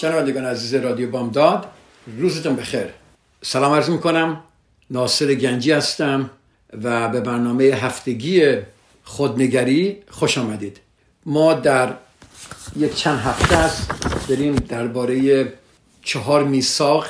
شنوندگان 0.00 0.44
عزیز 0.44 0.74
رادیو 0.74 1.10
بامداد 1.10 1.66
روزتون 2.18 2.56
بخیر. 2.56 2.86
سلام 3.42 3.72
عرض 3.72 3.90
می‌کنم. 3.90 4.40
ناصر 4.90 5.34
گنجی 5.34 5.72
هستم 5.72 6.30
و 6.82 7.08
به 7.08 7.20
برنامه 7.20 7.64
هفتگی 7.64 8.52
خودنگری 9.04 10.02
خوش 10.10 10.38
آمدید. 10.38 10.80
ما 11.26 11.54
در 11.54 11.94
یک 12.76 12.94
چند 12.94 13.18
هفته 13.18 13.56
است 13.56 13.90
داریم 14.28 14.54
درباره 14.54 15.52
چهار 16.02 16.44
میثاق 16.44 17.06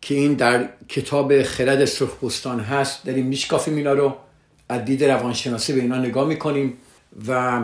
که 0.00 0.14
این 0.14 0.34
در 0.34 0.68
کتاب 0.88 1.42
خرد 1.42 1.84
سرخپوستان 1.84 2.60
هست. 2.60 3.04
داریم 3.04 3.26
میشکافیم 3.26 3.76
اینا 3.76 3.92
رو 3.92 4.16
از 4.68 4.84
دید 4.84 5.04
روانشناسی 5.04 5.72
به 5.72 5.80
اینا 5.80 5.98
نگاه 5.98 6.28
می‌کنیم 6.28 6.76
و 7.28 7.62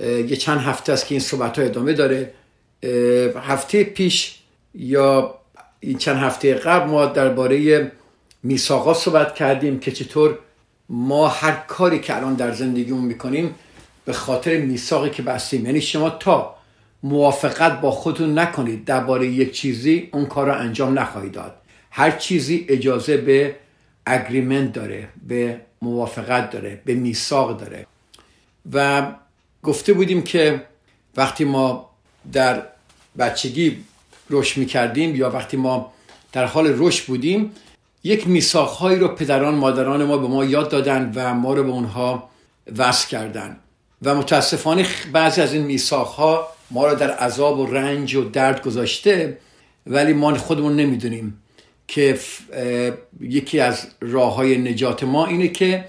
یه 0.00 0.36
چند 0.36 0.60
هفته 0.60 0.92
است 0.92 1.06
که 1.06 1.14
این 1.14 1.20
صحبت 1.20 1.58
ها 1.58 1.64
ادامه 1.64 1.92
داره. 1.92 2.34
هفته 3.36 3.84
پیش 3.84 4.38
یا 4.74 5.34
این 5.80 5.98
چند 5.98 6.16
هفته 6.16 6.54
قبل 6.54 6.90
ما 6.90 7.06
درباره 7.06 7.92
میثاقا 8.42 8.94
صحبت 8.94 9.34
کردیم 9.34 9.80
که 9.80 9.92
چطور 9.92 10.38
ما 10.88 11.28
هر 11.28 11.52
کاری 11.52 12.00
که 12.00 12.16
الان 12.16 12.34
در 12.34 12.52
زندگیمون 12.52 13.04
می‌کنیم 13.04 13.54
به 14.04 14.12
خاطر 14.12 14.58
میثاقی 14.58 15.10
که 15.10 15.22
بستیم. 15.22 15.66
یعنی 15.66 15.80
شما 15.80 16.10
تا 16.10 16.54
موافقت 17.02 17.80
با 17.80 17.90
خودتون 17.90 18.38
نکنید 18.38 18.84
درباره 18.84 19.26
یک 19.26 19.52
چیزی 19.52 20.08
اون 20.12 20.26
کار 20.26 20.46
رو 20.46 20.52
انجام 20.60 20.98
نخواهید 20.98 21.32
داد. 21.32 21.54
هر 21.90 22.10
چیزی 22.10 22.66
اجازه 22.68 23.16
به 23.16 23.56
اگریمنت 24.06 24.72
داره 24.72 25.08
به 25.28 25.60
موافقت 25.82 26.50
داره 26.50 26.80
به 26.84 26.94
میثاق 26.94 27.60
داره. 27.60 27.86
و 28.72 29.06
گفته 29.62 29.92
بودیم 29.92 30.22
که 30.22 30.62
وقتی 31.16 31.44
ما 31.44 31.90
در 32.32 32.62
بچگی 33.18 33.84
رشد 34.30 34.58
می‌کردیم 34.58 35.16
یا 35.16 35.30
وقتی 35.30 35.56
ما 35.56 35.92
در 36.32 36.44
حال 36.44 36.74
رشد 36.78 37.06
بودیم 37.06 37.52
یک 38.04 38.28
میثاقهایی 38.28 38.98
رو 38.98 39.08
پدران 39.08 39.54
مادران 39.54 40.04
ما 40.04 40.18
به 40.18 40.28
ما 40.28 40.44
یاد 40.44 40.68
دادن 40.68 41.12
و 41.14 41.34
ما 41.34 41.54
رو 41.54 41.62
به 41.64 41.70
اونها 41.70 42.30
وصل 42.76 43.08
کردن. 43.08 43.56
و 44.02 44.14
متاسفانه 44.14 44.86
بعضی 45.12 45.40
از 45.40 45.52
این 45.52 45.62
میثاقها 45.62 46.48
ما 46.70 46.86
رو 46.86 46.94
در 46.94 47.10
عذاب 47.10 47.58
و 47.58 47.66
رنج 47.66 48.14
و 48.14 48.24
درد 48.24 48.62
گذاشته 48.62 49.38
ولی 49.86 50.12
ما 50.12 50.34
خودمون 50.34 50.76
نمی‌دونیم 50.76 51.42
که 51.88 52.18
یکی 53.20 53.60
از 53.60 53.86
راه 54.00 54.34
های 54.34 54.58
نجات 54.58 55.02
ما 55.02 55.26
اینه 55.26 55.48
که 55.48 55.84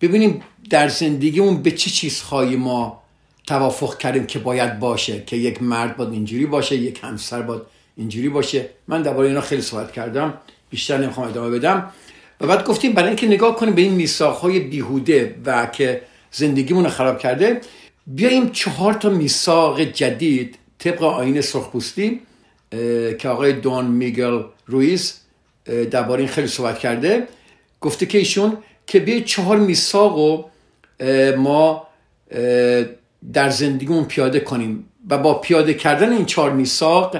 ببینیم 0.00 0.42
در 0.70 0.88
زندگیمون 0.88 1.62
به 1.62 1.70
چه 1.70 1.90
چیزهایی 1.90 2.56
ما 2.56 3.02
توافق 3.48 3.98
کردیم 3.98 4.26
که 4.26 4.38
باید 4.38 4.78
باشه 4.78 5.22
که 5.26 5.36
یک 5.36 5.62
مرد 5.62 5.96
باید 5.96 6.12
اینجوری 6.12 6.46
باشه 6.46 6.76
یک 6.76 7.00
همسر 7.02 7.42
باید 7.42 7.62
اینجوری 7.96 8.28
باشه. 8.28 8.68
من 8.88 9.02
درباره 9.02 9.28
اینا 9.28 9.40
خیلی 9.40 9.62
صحبت 9.62 9.92
کردم 9.92 10.34
بیشتر 10.70 10.98
نمی‌خوام 10.98 11.28
ادامه 11.28 11.58
بدم. 11.58 11.92
و 12.40 12.46
بعد 12.46 12.64
گفتیم 12.64 12.92
برای 12.92 13.08
اینکه 13.08 13.26
نگاه 13.26 13.56
کنیم 13.56 13.74
به 13.74 13.82
این 13.82 13.92
میثاقهای 13.92 14.60
بیهوده 14.60 15.34
و 15.44 15.66
که 15.66 16.02
زندگیمون 16.30 16.84
رو 16.84 16.90
خراب 16.90 17.18
کرده 17.18 17.60
بیایم 18.06 18.50
چهار 18.50 18.94
تا 18.94 19.08
میثاق 19.08 19.80
جدید 19.80 20.58
طبق 20.78 21.02
آین 21.02 21.40
سرخپوستی 21.40 22.20
که 23.18 23.28
آقای 23.28 23.52
دون 23.52 23.84
میگل 23.84 24.42
رویز 24.66 25.20
درباره 25.90 26.20
این 26.20 26.28
خیلی 26.28 26.48
صحبت 26.48 26.78
کرده. 26.78 27.28
گفته 27.80 28.06
که 28.06 28.18
ایشون 28.18 28.58
که 28.86 29.00
بیاید 29.00 29.24
چهار 29.24 29.56
میثاق 29.56 30.50
ما 31.36 31.86
در 33.32 33.50
زندگیمون 33.50 34.04
پیاده 34.04 34.40
کنیم 34.40 34.84
و 35.10 35.18
با 35.18 35.34
پیاده 35.34 35.74
کردن 35.74 36.12
این 36.12 36.24
چهار 36.24 36.52
میثاق 36.52 37.16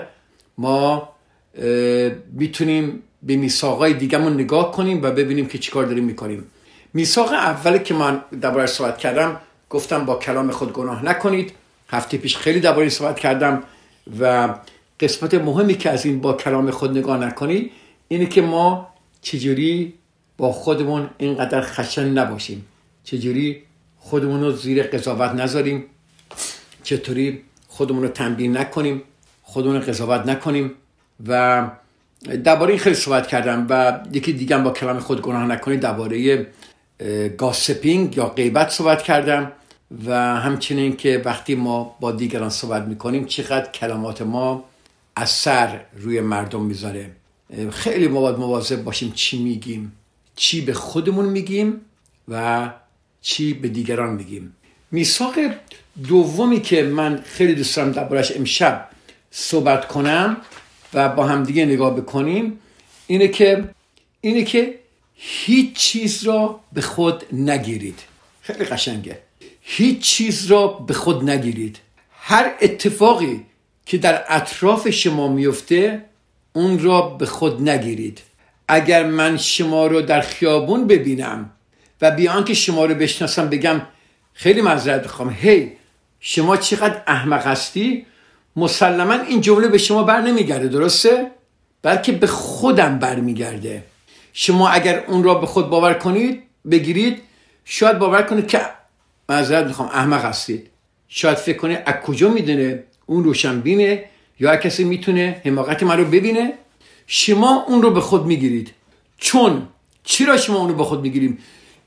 ما 0.58 1.08
می‌تونیم 2.32 3.02
به 3.22 3.36
میثاقای 3.36 3.94
دیگهمون 3.94 4.34
نگاه 4.34 4.72
کنیم 4.72 5.02
و 5.02 5.10
ببینیم 5.10 5.46
که 5.46 5.58
چیکار 5.58 5.84
داریم 5.84 6.04
می‌کنیم. 6.04 6.44
میثاق 6.94 7.32
اولی 7.32 7.78
که 7.78 7.94
من 7.94 8.22
درباره 8.40 8.66
صحبت 8.66 8.98
کردم 8.98 9.40
گفتم 9.70 10.04
با 10.04 10.14
کلام 10.14 10.50
خود 10.50 10.72
گناه 10.72 11.04
نکنید. 11.04 11.52
هفته 11.88 12.18
پیش 12.18 12.36
خیلی 12.36 12.60
درباره 12.60 12.88
صحبت 12.88 13.18
کردم 13.18 13.62
و 14.20 14.54
قسمت 15.00 15.34
مهمی 15.34 15.74
که 15.74 15.90
از 15.90 16.06
این 16.06 16.20
با 16.20 16.32
کلام 16.32 16.70
خود 16.70 16.98
نگاه 16.98 17.18
نکنید 17.18 17.72
اینه 18.08 18.26
که 18.26 18.42
ما 18.42 18.88
چجوری 19.22 19.94
با 20.36 20.52
خودمون 20.52 21.10
اینقدر 21.18 21.60
خشن 21.60 22.08
نباشیم. 22.08 22.66
چجوری 23.04 23.62
خودمون 23.98 24.40
رو 24.40 24.52
زیر 24.52 24.82
قضاوت 24.82 25.30
نذاریم. 25.30 25.84
چطوری؟ 26.82 27.42
خودمون 27.68 28.02
رو 28.02 28.08
تنبیه 28.08 28.48
نکنیم. 28.48 29.02
خودمون 29.42 29.76
رو 29.76 29.82
قضاوت 29.82 30.26
نکنیم. 30.26 30.70
و 31.26 31.70
درباره 32.44 32.70
این 32.70 32.78
خیلی 32.78 32.96
صحبت 32.96 33.26
کردم 33.26 33.66
و 33.70 34.00
یکی 34.12 34.32
دیگه 34.32 34.58
با 34.58 34.70
کلام 34.70 34.98
خود 34.98 35.22
گناه 35.22 35.46
نکنید 35.46 35.80
درباره 35.80 36.46
گاسپینگ 37.38 38.16
یا 38.16 38.26
غیبت 38.28 38.70
صحبت 38.70 39.02
کردم. 39.02 39.52
و 40.06 40.14
همچنین 40.36 40.96
که 40.96 41.22
وقتی 41.24 41.54
ما 41.54 41.96
با 42.00 42.12
دیگران 42.12 42.50
صحبت 42.50 42.82
می‌کنیم 42.82 43.24
چقدر 43.24 43.70
کلمات 43.70 44.22
ما 44.22 44.64
اثر 45.16 45.80
روی 45.96 46.20
مردم 46.20 46.62
می‌ذاره. 46.62 47.10
خیلی 47.70 48.08
مواد 48.08 48.38
مواظب 48.38 48.84
باشیم 48.84 49.12
چی 49.12 49.42
میگیم 49.42 49.92
چی 50.36 50.60
به 50.60 50.72
خودمون 50.72 51.24
میگیم 51.24 51.80
و 52.28 52.70
چی 53.28 53.54
به 53.54 53.68
دیگران 53.68 54.14
میگیم. 54.14 54.56
میثاق 54.90 55.34
دومی 56.08 56.60
که 56.60 56.82
من 56.82 57.22
خیلی 57.26 57.54
دوست 57.54 57.76
دارم 57.76 57.92
دربارش 57.92 58.36
امشب 58.36 58.88
صحبت 59.30 59.88
کنم 59.88 60.36
و 60.94 61.08
با 61.08 61.26
همدیگه 61.26 61.64
نگاه 61.64 61.96
بکنیم 61.96 62.58
اینه 63.06 63.28
که 63.28 63.68
اینه 64.20 64.44
که 64.44 64.78
هیچ 65.14 65.72
چیز 65.72 66.24
را 66.24 66.60
به 66.72 66.80
خود 66.80 67.24
نگیرید. 67.32 67.98
خیلی 68.40 68.64
قشنگه. 68.64 69.18
هیچ 69.60 70.00
چیز 70.00 70.46
را 70.46 70.66
به 70.66 70.94
خود 70.94 71.30
نگیرید. 71.30 71.78
هر 72.12 72.54
اتفاقی 72.60 73.40
که 73.86 73.98
در 73.98 74.24
اطراف 74.28 74.90
شما 74.90 75.28
میفته 75.28 76.04
اون 76.52 76.78
را 76.78 77.02
به 77.02 77.26
خود 77.26 77.68
نگیرید. 77.68 78.20
اگر 78.68 79.06
من 79.06 79.36
شما 79.36 79.86
رو 79.86 80.02
در 80.02 80.20
خیابون 80.20 80.86
ببینم 80.86 81.50
و 82.00 82.10
بیان 82.10 82.44
که 82.44 82.54
شما 82.54 82.84
رو 82.84 82.94
بشناسم 82.94 83.48
بگم 83.48 83.80
خیلی 84.32 84.60
معذرت 84.60 85.04
بخوام 85.04 85.30
هی 85.30 85.72
شما 86.20 86.56
چقدر 86.56 87.02
احمق 87.06 87.46
هستی؟ 87.46 88.06
مسلما 88.56 89.12
این 89.12 89.40
جمله 89.40 89.68
به 89.68 89.78
شما 89.78 90.02
بر 90.02 90.20
نمیگرده 90.20 90.68
درسته؟ 90.68 91.30
بلکه 91.82 92.12
به 92.12 92.26
خودم 92.26 92.98
برمیگرده 92.98 93.84
شما 94.32 94.68
اگر 94.68 95.04
اون 95.06 95.24
را 95.24 95.34
به 95.34 95.46
خود 95.46 95.70
باور 95.70 95.94
کنید 95.94 96.42
بگیرید. 96.70 97.22
شاید 97.64 97.98
باور 97.98 98.22
کنید 98.22 98.48
که 98.48 98.60
معذرت 99.28 99.66
می‌خوام 99.66 99.88
احمق 99.88 100.24
هستید. 100.24 100.70
شاید 101.08 101.38
فکر 101.38 101.56
کنه 101.56 101.82
از 101.86 101.94
کجا 101.94 102.28
می‌دونه 102.28 102.82
اون 103.06 103.24
روشن 103.24 103.60
بینه 103.60 104.04
یا 104.40 104.56
کسی 104.56 104.84
می‌تونه 104.84 105.40
حماقت 105.44 105.82
من 105.82 105.98
رو 105.98 106.04
ببینه. 106.04 106.52
شما 107.06 107.64
اون 107.68 107.82
رو 107.82 107.90
به 107.90 108.00
خود 108.00 108.26
می‌گیرید. 108.26 108.70
چون 109.18 109.68
چرا 110.04 110.36
شما 110.36 110.58
اون 110.58 110.68
رو 110.68 110.74
به 110.74 110.84
خود 110.84 111.00
می‌گیریم 111.00 111.38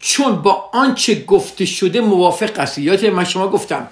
چون 0.02 0.36
با 0.36 0.70
آنچه 0.74 1.24
گفته 1.24 1.66
شده 1.66 2.02
موافق 2.02 2.60
هستید 2.60 2.84
یادت 2.86 3.04
من 3.04 3.24
شما 3.24 3.48
گفتم 3.48 3.88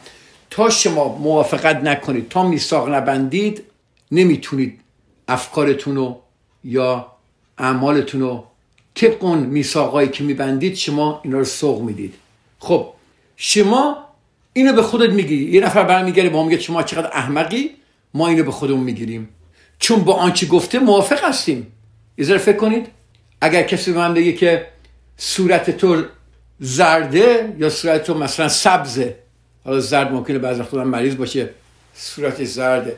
تا 0.50 0.70
شما 0.70 1.18
موافقت 1.18 1.76
نکنید 1.76 2.30
تا 2.30 2.44
میثاق 2.44 2.90
نبندید 2.94 3.64
نمی‌تونید 4.12 4.80
افکارتون 5.28 5.96
رو 5.96 6.22
یا 6.64 7.12
اعمالتون 7.58 8.22
رو 8.22 8.44
طبق 8.96 9.24
اون 9.24 9.40
میثاقایی 9.40 10.10
که 10.10 10.24
میبندید 10.24 10.76
شما 10.76 11.22
اینا 11.24 11.38
رو 11.38 11.46
سوق 11.46 11.82
می‌دید. 11.82 12.14
خب 12.60 12.88
شما 13.36 13.98
اینو 14.54 14.74
به 14.74 14.82
خودت 14.82 15.10
میگی. 15.10 15.52
یه 15.52 15.62
نفر 15.62 15.84
برمیگره 15.84 16.30
با 16.30 16.44
میگه 16.44 16.60
شما 16.60 16.84
چقدر 16.84 17.10
احمقی 17.14 17.70
ما 18.14 18.28
اینو 18.28 18.44
به 18.44 18.52
خودمون 18.52 18.84
می‌گیریم. 18.84 19.30
چون 19.80 20.04
با 20.04 20.14
آنچه 20.14 20.48
گفته 20.48 20.80
موافق 20.80 21.24
هستیم. 21.24 21.68
یه 22.18 22.38
فکر 22.38 22.58
کنید. 22.58 22.88
اگر 23.42 23.64
کسی 23.64 23.92
به 23.92 23.98
من 23.98 24.14
بگه 24.14 24.34
که 24.34 24.68
صورت 25.22 25.78
تو 25.78 26.04
زرده 26.60 27.56
یا 27.58 27.70
صورت 27.70 28.04
تو 28.04 28.14
مثلا 28.14 28.50
سبزه؟ 28.50 29.16
حالا 29.66 29.80
زرد 29.80 30.12
ممکنه 30.12 30.40
بعض 30.40 30.60
وقتا 30.60 30.84
مریض 30.84 31.16
باشه. 31.16 31.50
صورت 31.94 32.44
زرده. 32.44 32.98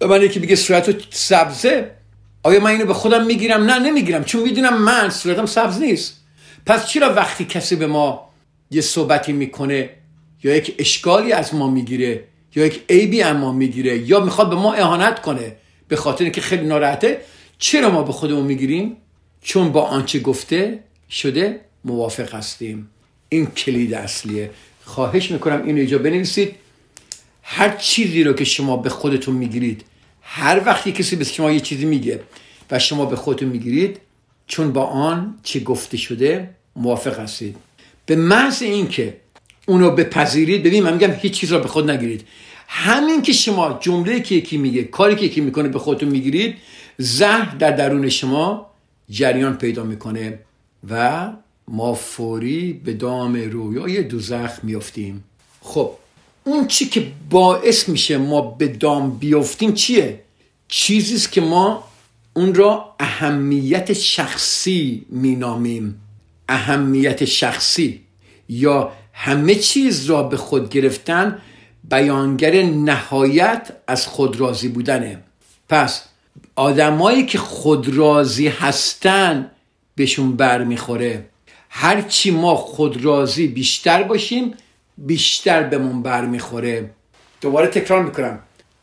و 0.00 0.06
من 0.06 0.22
یکی 0.22 0.40
بگه 0.40 0.56
صورت 0.56 0.90
تو 0.90 1.06
سبزه؟ 1.10 1.90
آیا 2.42 2.60
من 2.60 2.70
اینو 2.70 2.84
به 2.84 2.94
خودم 2.94 3.26
می‌گیرم؟ 3.26 3.62
نه 3.62 3.78
نمی‌گیرم. 3.78 4.24
چون 4.24 4.42
می‌دونم 4.42 4.82
من 4.82 5.10
صورتم 5.10 5.46
سبز 5.46 5.80
نیست. 5.80 6.14
پس 6.66 6.86
چرا 6.86 7.14
وقتی 7.14 7.44
کسی 7.44 7.76
به 7.76 7.86
ما 7.86 8.28
یه 8.70 8.80
صحبتی 8.80 9.32
می‌کنه 9.32 9.90
یا 10.42 10.56
یک 10.56 10.74
اشکالی 10.78 11.32
از 11.32 11.54
ما 11.54 11.70
می‌گیره 11.70 12.24
یا 12.56 12.66
یک 12.66 12.84
عیبی 12.88 13.22
از 13.22 13.36
ما 13.36 13.52
می‌گیره 13.52 13.98
یا 13.98 14.20
می‌خواد 14.20 14.50
به 14.50 14.56
ما 14.56 14.74
اهانت 14.74 15.22
کنه 15.22 15.56
به 15.88 15.96
خاطر 15.96 16.24
اینکه 16.24 16.40
خیلی 16.40 16.66
ناراحته 16.66 17.20
چرا 17.58 17.90
ما 17.90 18.02
به 18.02 18.12
خودمون 18.12 18.44
می‌گیریم؟ 18.44 18.96
چون 19.42 19.72
با 19.72 19.82
آنچه 19.82 20.18
گفته 20.18 20.78
شده 21.10 21.60
موافق 21.84 22.34
هستیم. 22.34 22.88
این 23.28 23.46
کلید 23.46 23.94
اصلیه. 23.94 24.50
خواهش 24.84 25.30
می‌کنم 25.30 25.62
اینو 25.64 25.78
اینجا 25.78 25.98
بنویسید. 25.98 26.54
هر 27.42 27.76
چیزی 27.76 28.24
رو 28.24 28.32
که 28.32 28.44
شما 28.44 28.76
به 28.76 28.88
خودتون 28.88 29.34
می‌گیرید 29.34 29.84
هر 30.22 30.62
وقتی 30.66 30.92
کسی 30.92 31.16
به 31.16 31.24
شما 31.24 31.52
یه 31.52 31.60
چیزی 31.60 31.84
میگه 31.84 32.20
و 32.70 32.78
شما 32.78 33.04
به 33.06 33.16
خودتون 33.16 33.48
می‌گیرید 33.48 34.00
چون 34.46 34.72
با 34.72 34.84
آن 34.84 35.38
چه 35.42 35.60
گفته 35.60 35.96
شده 35.96 36.50
موافق 36.76 37.18
هستید. 37.18 37.56
به 38.06 38.16
محض 38.16 38.62
اینکه 38.62 39.16
اونو 39.66 39.90
بپذیرید 39.90 40.62
ببین 40.62 40.82
من 40.82 40.92
میگم 40.92 41.12
هیچ 41.12 41.32
چیز 41.32 41.52
رو 41.52 41.58
به 41.60 41.68
خود 41.68 41.90
نگیرید. 41.90 42.26
همین 42.68 43.22
که 43.22 43.32
شما 43.32 43.78
جمله 43.80 44.20
که 44.20 44.34
یکی 44.34 44.56
میگه 44.56 44.84
کاری 44.84 45.16
که 45.16 45.24
یکی 45.24 45.40
می‌کنه 45.40 45.68
به 45.68 45.78
خودتون 45.78 46.08
می‌گیرید 46.08 46.56
زهر 46.98 47.54
در 47.54 47.70
درون 47.70 48.08
شما 48.08 48.70
جریان 49.10 49.56
پیدا 49.56 49.84
می‌کنه. 49.84 50.38
و 50.90 51.28
ما 51.68 51.94
فوری 51.94 52.72
به 52.72 52.92
دام 52.92 53.36
رویای 53.36 54.02
دوزخ 54.02 54.50
میافتیم. 54.62 55.24
خب 55.62 55.90
اون 56.44 56.66
چی 56.66 56.88
که 56.88 57.06
باعث 57.30 57.88
میشه 57.88 58.18
ما 58.18 58.40
به 58.40 58.68
دام 58.68 59.18
بیافتیم 59.18 59.72
چیه؟ 59.74 60.20
چیزیست 60.68 61.32
که 61.32 61.40
ما 61.40 61.84
اون 62.34 62.54
را 62.54 62.94
اهمیت 63.00 63.92
شخصی 63.92 65.06
مینامیم. 65.08 66.00
اهمیت 66.48 67.24
شخصی. 67.24 68.00
یا 68.48 68.92
همه 69.12 69.54
چیز 69.54 70.04
را 70.04 70.22
به 70.22 70.36
خود 70.36 70.70
گرفتن 70.70 71.38
بیانگر 71.90 72.62
نهایت 72.62 73.72
از 73.86 74.06
خود 74.06 74.40
راضی 74.40 74.68
بودنه. 74.68 75.22
پس 75.68 76.02
آدمایی 76.56 77.26
که 77.26 77.38
خودراضی 77.38 78.48
هستن 78.48 79.50
بهشون 79.98 80.36
بر 80.36 80.64
می‌خوره 80.64 81.24
هرچی 81.70 82.30
ما 82.30 82.56
خودراضی 82.56 83.46
بیشتر 83.46 84.02
باشیم 84.02 84.54
بیشتر 84.98 85.62
بهمون 85.62 86.02
بر 86.02 86.26
می‌خوره 86.26 86.90
دوباره 87.40 87.66
تکرار 87.66 88.02
می‌کنم. 88.02 88.38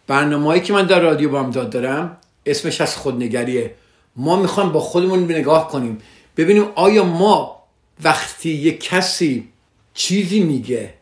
برنامه‌ای 0.08 0.62
که 0.62 0.74
من 0.74 0.86
در 0.86 1.00
رادیو 1.00 1.30
بامداد 1.30 1.70
دارم 1.70 2.18
اسمش 2.46 2.82
از 2.82 2.98
خودنگریه. 2.98 3.76
ما 4.16 4.36
می‌خوایم 4.36 4.72
با 4.72 4.80
خودمون 4.80 5.32
نگاه 5.32 5.68
کنیم. 5.68 5.98
ببینیم 6.38 6.66
آیا 6.76 7.04
ما 7.04 7.64
وقتی 8.04 8.50
یک 8.50 8.84
کسی 8.84 9.48
چیزی 9.94 10.40
میگه 10.40 10.94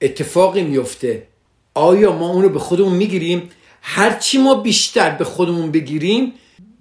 اتفاقی 0.00 0.62
میفته 0.62 1.26
آیا 1.74 2.12
ما 2.12 2.28
اونو 2.28 2.48
به 2.48 2.58
خودمون 2.58 2.92
می‌گیریم؟ 2.92 3.50
هرچی 3.82 4.38
ما 4.38 4.54
بیشتر 4.54 5.10
به 5.10 5.24
خودمون 5.24 5.70
بگیریم 5.70 6.32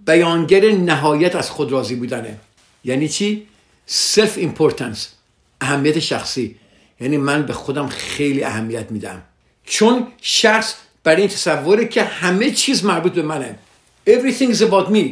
بیانگر 0.06 0.72
نهایت 0.72 1.36
از 1.36 1.50
خود 1.50 1.72
راضی 1.72 1.96
بودنه. 1.96 2.38
یعنی 2.84 3.10
چی؟ 3.10 3.48
self 3.86 4.38
importance 4.38 5.10
اهمیت 5.62 6.00
شخصی. 6.00 6.56
یعنی 7.00 7.18
من 7.18 7.46
به 7.46 7.54
خودم 7.54 7.88
خیلی 7.88 8.44
اهمیت 8.44 8.92
میدم. 8.92 9.22
چون 9.64 10.08
شخص 10.22 10.76
بر 11.04 11.22
این 11.22 11.30
تصوره 11.30 11.88
که 11.88 12.04
همه 12.04 12.52
چیز 12.52 12.86
مربوط 12.86 13.14
به 13.14 13.22
منه. 13.22 13.56
Everything 14.10 14.54
is 14.54 14.62
about 14.62 14.88
me. 14.90 15.06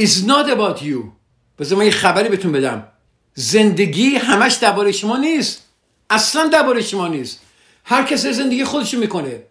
It's 0.00 0.16
not 0.26 0.46
about 0.56 0.82
you. 0.82 0.98
بذار 1.58 1.78
من 1.78 1.84
یه 1.84 1.90
خبری 1.90 2.28
بهتون 2.28 2.52
بدم. 2.52 2.86
زندگی 3.34 4.14
همش 4.14 4.54
درباره 4.54 4.92
شما 4.92 5.16
نیست. 5.16 5.64
اصلا 6.10 6.48
درباره 6.48 6.82
شما 6.82 7.08
نیست. 7.08 7.40
هر 7.84 8.02
کسی 8.02 8.32
زندگی 8.32 8.64
خودشو 8.64 8.98
می‌کنه. 8.98 9.42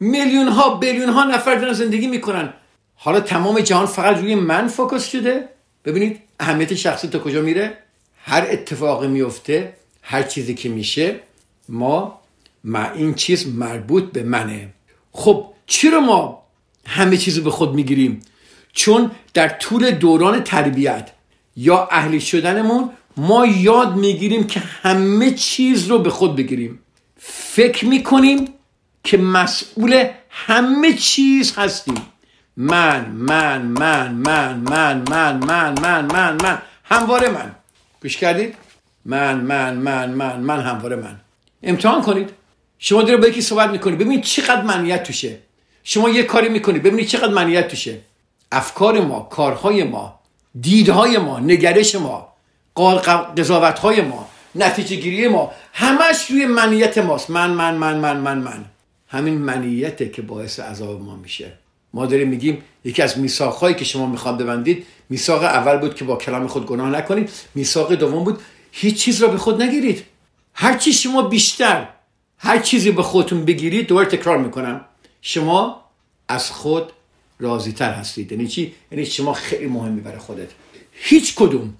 میلیون 0.00 0.48
ها 0.48 0.74
بیلیون 0.74 1.08
ها 1.08 1.24
نفر 1.24 1.54
دارن 1.54 1.72
زندگی 1.72 2.06
می‌کنن. 2.06 2.52
حالا 2.94 3.20
تمام 3.20 3.60
جهان 3.60 3.86
فقط 3.86 4.16
روی 4.16 4.34
من 4.34 4.68
فوکس 4.68 5.08
شده؟ 5.08 5.48
ببینید 5.84 6.20
اهمیت 6.40 6.74
شخصی 6.74 7.08
تا 7.08 7.18
کجا 7.18 7.42
میره؟ 7.42 7.78
هر 8.24 8.46
اتفاقی 8.50 9.08
میفته 9.08 9.74
هر 10.02 10.22
چیزی 10.22 10.54
که 10.54 10.68
میشه 10.68 11.20
ما 11.68 12.20
ما 12.64 12.90
این 12.90 13.14
چیز 13.14 13.48
مربوط 13.48 14.12
به 14.12 14.22
منه. 14.22 14.68
خب 15.12 15.46
چرا 15.66 16.00
ما 16.00 16.42
همه 16.86 17.16
چیز 17.16 17.38
به 17.38 17.50
خود 17.50 17.74
می‌گیریم؟ 17.74 18.20
چون 18.72 19.10
در 19.34 19.48
طول 19.48 19.90
دوران 19.90 20.44
تربیت 20.44 21.10
یا 21.56 21.88
اهلی 21.90 22.20
شدنمون 22.20 22.90
ما 23.16 23.46
یاد 23.46 23.96
می‌گیریم 23.96 24.46
که 24.46 24.60
همه 24.60 25.30
چیز 25.30 25.86
رو 25.86 25.98
به 25.98 26.10
خود 26.10 26.36
بگیریم. 26.36 26.78
فکر 27.20 27.86
می‌کنیم 27.86 28.48
که 29.04 29.16
مسئول 29.18 30.04
همه 30.30 30.92
چیز 30.92 31.54
هستیم. 31.56 32.02
من 32.60 33.06
من 33.10 33.62
من 33.62 34.12
من 34.12 34.56
من 34.56 35.02
من 35.08 35.38
من 35.38 35.74
من 35.80 36.06
من 36.06 36.36
من 36.42 36.58
همواره 36.84 37.28
من 37.28 37.54
گوش 38.02 38.16
کردید 38.16 38.54
من 39.04 39.40
من 39.40 39.74
من 39.74 40.10
من 40.10 40.40
من 40.40 40.60
همواره 40.60 40.96
من 40.96 41.20
امتحان 41.62 42.02
کنید 42.02 42.30
شما 42.78 43.02
داره 43.02 43.16
با 43.16 43.26
یکی 43.26 43.40
صحبت 43.42 43.70
می‌کنید 43.70 43.98
ببینید 43.98 44.22
چقدر 44.22 44.62
منیت 44.62 45.02
توشه 45.02 45.38
شما 45.84 46.08
یه 46.08 46.22
کاری 46.22 46.48
می‌کنید 46.48 46.82
ببینید 46.82 47.06
چقدر 47.06 47.32
منیت 47.32 47.68
توشه 47.68 47.98
افکار 48.52 49.00
ما 49.00 49.20
کارهای 49.20 49.84
ما 49.84 50.20
دیدهای 50.60 51.18
ما 51.18 51.40
نگرش 51.40 51.94
ما 51.94 52.32
قضاوت 53.36 53.78
های 53.78 54.00
ما 54.00 54.28
نتیجه 54.54 54.96
گیری 54.96 55.28
ما 55.28 55.52
همش 55.72 56.30
روی 56.30 56.46
منیت 56.46 56.98
ماست 56.98 57.30
من 57.30 57.50
من 57.50 57.74
من 57.74 57.98
من 57.98 58.16
من 58.16 58.38
من 58.38 58.64
همین 59.08 59.38
منیته 59.38 60.08
که 60.08 60.22
باعث 60.22 60.60
عذاب 60.60 61.02
ما 61.02 61.16
میشه 61.16 61.52
ما 61.94 62.06
داریم 62.06 62.28
میگیم 62.28 62.62
یکی 62.84 63.02
از 63.02 63.18
میثاقهایی 63.18 63.74
که 63.74 63.84
شما 63.84 64.06
می‌خواد 64.06 64.38
ببندید 64.38 64.86
میثاق 65.10 65.42
اول 65.42 65.76
بود 65.76 65.94
که 65.94 66.04
با 66.04 66.16
کلام 66.16 66.46
خود 66.46 66.66
گناه 66.66 66.90
نکنید 66.90 67.30
میثاق 67.54 67.94
دوم 67.94 68.24
بود 68.24 68.40
هیچ 68.72 68.96
چیز 69.02 69.22
را 69.22 69.28
به 69.28 69.38
خود 69.38 69.62
نگیرید. 69.62 70.04
هر 70.54 70.78
چی 70.78 70.92
شما 70.92 71.22
بیشتر 71.22 71.88
هر 72.38 72.58
چیزی 72.58 72.90
به 72.90 73.02
خودتون 73.02 73.44
بگیرید 73.44 73.86
دوباره 73.86 74.08
تکرار 74.08 74.38
می‌کنم. 74.38 74.80
شما 75.22 75.84
از 76.28 76.50
خود 76.50 76.92
راضی 77.40 77.72
تر 77.72 77.92
هستید. 77.92 78.32
یعنی 78.32 78.48
چی؟ 78.48 78.74
یعنی 78.92 79.06
شما 79.06 79.32
خیلی 79.32 79.66
مهمی 79.66 80.00
برای 80.00 80.18
خودت. 80.18 80.48
هیچ 80.92 81.34
کدوم 81.34 81.74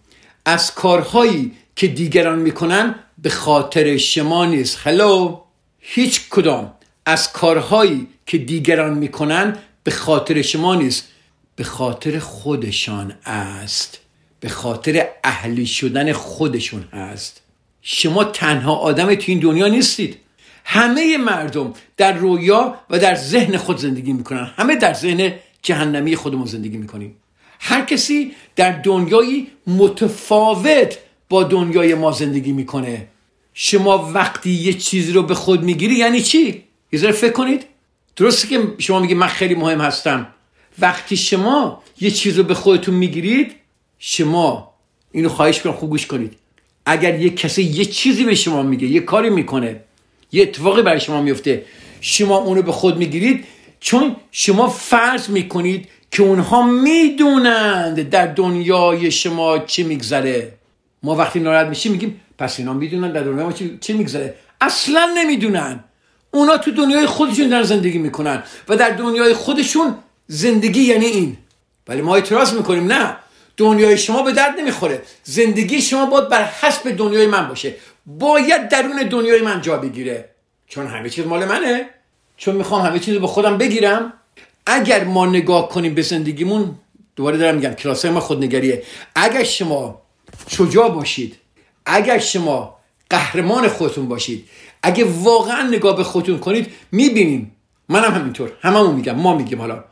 از 0.44 0.74
کارهایی 0.74 1.52
که 1.76 1.88
دیگران 1.88 2.38
می‌کنن 2.38 2.94
به 3.18 3.30
خاطر 3.30 3.96
شما 3.96 4.46
نیست. 4.46 4.78
هلو 4.82 5.40
هیچ 5.78 6.28
کدام 6.30 6.72
از 7.06 7.32
کارهایی 7.32 8.06
که 8.26 8.38
دیگران 8.38 8.94
می‌کنن 8.94 9.56
به 9.88 9.94
خاطر 9.94 10.42
شما 10.42 10.74
نیست. 10.74 11.08
به 11.56 11.64
خاطر 11.64 12.18
خودشان 12.18 13.14
است. 13.26 14.00
به 14.40 14.48
خاطر 14.48 15.06
اهلی 15.24 15.66
شدن 15.66 16.12
خودشون 16.12 16.84
هست 16.92 17.42
شما 17.82 18.24
تنها 18.24 18.74
آدم 18.74 19.14
تو 19.14 19.24
این 19.26 19.38
دنیا 19.38 19.68
نیستید. 19.68 20.16
همه 20.64 21.16
مردم 21.16 21.72
در 21.96 22.12
رویا 22.12 22.78
و 22.90 22.98
در 22.98 23.14
ذهن 23.14 23.56
خود 23.56 23.76
زندگی 23.78 24.12
می‌کنن. 24.12 24.50
همه 24.56 24.76
در 24.76 24.94
ذهن 24.94 25.32
جهنمی 25.62 26.16
خودمون 26.16 26.46
زندگی 26.46 26.76
می‌کنیم. 26.76 27.16
هر 27.60 27.84
کسی 27.84 28.32
در 28.56 28.72
دنیایی 28.72 29.46
متفاوت 29.66 30.98
با 31.28 31.44
دنیای 31.44 31.94
ما 31.94 32.12
زندگی 32.12 32.52
می‌کنه. 32.52 33.06
شما 33.54 34.12
وقتی 34.12 34.50
یه 34.50 34.72
چیزی 34.72 35.12
رو 35.12 35.22
به 35.22 35.34
خود 35.34 35.62
می‌گیری 35.62 35.94
یعنی 35.94 36.22
چی؟ 36.22 36.64
یه 36.92 37.12
فکر 37.12 37.32
کنید. 37.32 37.77
درسته 38.18 38.48
که 38.48 38.62
شما 38.78 38.98
میگی 38.98 39.14
من 39.14 39.26
خیلی 39.26 39.54
مهم 39.54 39.80
هستم. 39.80 40.26
وقتی 40.78 41.16
شما 41.16 41.82
یه 42.00 42.10
چیز 42.10 42.38
رو 42.38 42.44
به 42.44 42.54
خودتون 42.54 42.94
می‌گیرید 42.94 43.52
شما 43.98 44.74
اینو 45.12 45.28
خواهش 45.28 45.60
کنم 45.60 45.72
خوب 45.72 45.90
گوش 45.90 46.06
کنید. 46.06 46.36
اگر 46.86 47.20
یه 47.20 47.30
کسی 47.30 47.62
یه 47.62 47.84
چیزی 47.84 48.24
به 48.24 48.34
شما 48.34 48.62
میگه 48.62 48.86
یه 48.86 49.00
کاری 49.00 49.30
می‌کنه 49.30 49.80
یه 50.32 50.42
اتفاقی 50.42 50.82
برای 50.82 51.00
شما 51.00 51.22
میفته 51.22 51.64
شما 52.00 52.36
اونو 52.36 52.62
به 52.62 52.72
خود 52.72 52.96
می‌گیرید 52.96 53.44
چون 53.80 54.16
شما 54.30 54.68
فرض 54.68 55.30
می‌کنید 55.30 55.88
که 56.10 56.22
اونها 56.22 56.62
می‌دونند 56.62 58.08
در 58.10 58.26
دنیای 58.26 59.10
شما 59.10 59.58
چه 59.58 59.82
میگذره. 59.82 60.52
ما 61.02 61.14
وقتی 61.14 61.40
ناراحت 61.40 61.66
میشیم 61.66 61.92
میگیم 61.92 62.20
پس 62.38 62.58
اینا 62.58 62.72
می‌دونن 62.72 63.12
در 63.12 63.22
دنیای 63.22 63.44
ما 63.44 63.52
چه 63.80 63.92
میگذره. 63.92 64.34
اصلا 64.60 65.14
نمی‌دونن. 65.16 65.84
اونا 66.38 66.58
تو 66.58 66.70
دنیای 66.70 67.06
خودشون 67.06 67.48
در 67.48 67.62
زندگی 67.62 67.98
می‌کنن 67.98 68.42
و 68.68 68.76
در 68.76 68.90
دنیای 68.90 69.34
خودشون 69.34 69.94
زندگی 70.26 70.80
یعنی 70.80 71.06
این. 71.06 71.36
ولی 71.88 72.02
ما 72.02 72.14
اعتراض 72.14 72.54
می‌کنیم 72.54 72.92
نه. 72.92 73.16
دنیای 73.56 73.98
شما 73.98 74.22
به 74.22 74.32
درد 74.32 74.60
نمی‌خوره. 74.60 75.02
زندگی 75.24 75.82
شما 75.82 76.06
باید 76.06 76.28
بر 76.28 76.44
حسب 76.44 76.96
دنیای 76.96 77.26
من 77.26 77.48
باشه. 77.48 77.74
باید 78.06 78.68
درون 78.68 79.02
دنیای 79.02 79.40
من 79.40 79.60
جا 79.60 79.76
بگیره. 79.76 80.28
چون 80.68 80.86
همه 80.86 81.10
چیز 81.10 81.26
مال 81.26 81.44
منه. 81.44 81.86
چون 82.36 82.56
می‌خوام 82.56 82.86
همه 82.86 82.98
چیز 82.98 83.14
رو 83.14 83.20
به 83.20 83.26
خودم 83.26 83.58
بگیرم. 83.58 84.12
اگر 84.66 85.04
ما 85.04 85.26
نگاه 85.26 85.68
کنیم 85.68 85.94
به 85.94 86.02
زندگیمون 86.02 86.74
دوباره 87.16 87.38
دارم 87.38 87.54
میگم 87.54 87.74
کلاس 87.74 88.04
ما 88.04 88.20
خودنگریه. 88.20 88.82
اگر 89.14 89.44
شما 89.44 90.02
شجاع 90.48 90.88
باشید 90.90 91.36
اگر 91.86 92.18
شما 92.18 92.78
قهرمان 93.10 93.68
خودتون 93.68 94.08
باشید 94.08 94.48
اگه 94.82 95.04
واقعا 95.04 95.62
نگاه 95.62 95.96
به 95.96 96.04
خودتون 96.04 96.38
کنید 96.38 96.66
می‌بینیم. 96.92 97.52
منم 97.88 98.14
همینطور. 98.14 98.52
هممون 98.60 98.94
میگم. 98.94 99.14
ما 99.14 99.36
میگیم 99.36 99.60
حالا. 99.60 99.84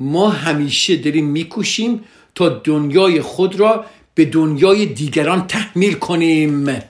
ما 0.00 0.28
همیشه 0.28 0.96
داریم 0.96 1.26
میکوشیم 1.26 2.04
تا 2.34 2.48
دنیای 2.48 3.20
خود 3.20 3.60
را 3.60 3.84
به 4.14 4.24
دنیای 4.24 4.86
دیگران 4.86 5.46
تحمیل 5.46 5.94
کنیم. 5.94 6.82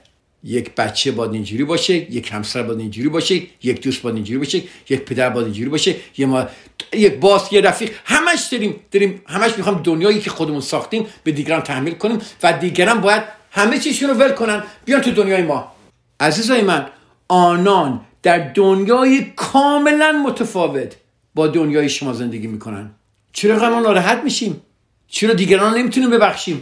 یک 0.44 0.74
بچه 0.74 1.12
باید 1.12 1.32
اینجوری 1.32 1.64
باشه 1.64 1.94
یک 2.12 2.32
همسر 2.32 2.62
باید 2.62 2.80
اینجوری 2.80 3.08
باشه 3.08 3.42
یک 3.62 3.82
دوست 3.82 4.02
باید 4.02 4.16
اینجوری 4.16 4.38
باشه 4.38 4.62
یک 4.88 5.00
پدر 5.00 5.30
باید 5.30 5.44
اینجوری 5.44 5.70
باشه 5.70 5.96
یه 6.18 6.26
ما 6.26 6.46
یک 6.92 7.14
باس 7.14 7.52
یه 7.52 7.60
رفیق. 7.60 7.90
همش 8.04 8.40
داریم 8.52 8.74
داریم 8.90 9.22
همش 9.26 9.56
می‌خوام 9.56 9.80
دنیایی 9.84 10.20
که 10.20 10.30
خودمون 10.30 10.60
ساختیم 10.60 11.06
به 11.24 11.32
دیگران 11.32 11.62
تحمیل 11.62 11.94
کنیم 11.94 12.18
و 12.42 12.52
دیگران 12.52 13.00
باید 13.00 13.22
همه 13.50 13.78
چیزشون 13.78 14.10
رو 14.10 14.16
ول 14.16 14.32
کنن 14.32 14.62
بیان 14.84 15.00
تو 15.00 15.10
دنیای 15.10 15.42
ما. 15.42 15.72
عزیزای 16.20 16.62
من 16.62 16.86
آنان 17.28 18.00
در 18.22 18.38
دنیای 18.38 19.32
کاملا 19.36 20.12
متفاوت 20.12 20.96
با 21.34 21.46
دنیای 21.46 21.88
شما 21.88 22.12
زندگی 22.12 22.46
می‌کنن. 22.46 22.90
چرا 23.32 23.70
ما 23.70 23.80
ناراحت 23.80 24.24
میشیم؟ 24.24 24.62
چرا 25.08 25.34
دیگران 25.34 25.78
نمی‌تونیم 25.78 26.10
ببخشیم؟ 26.10 26.60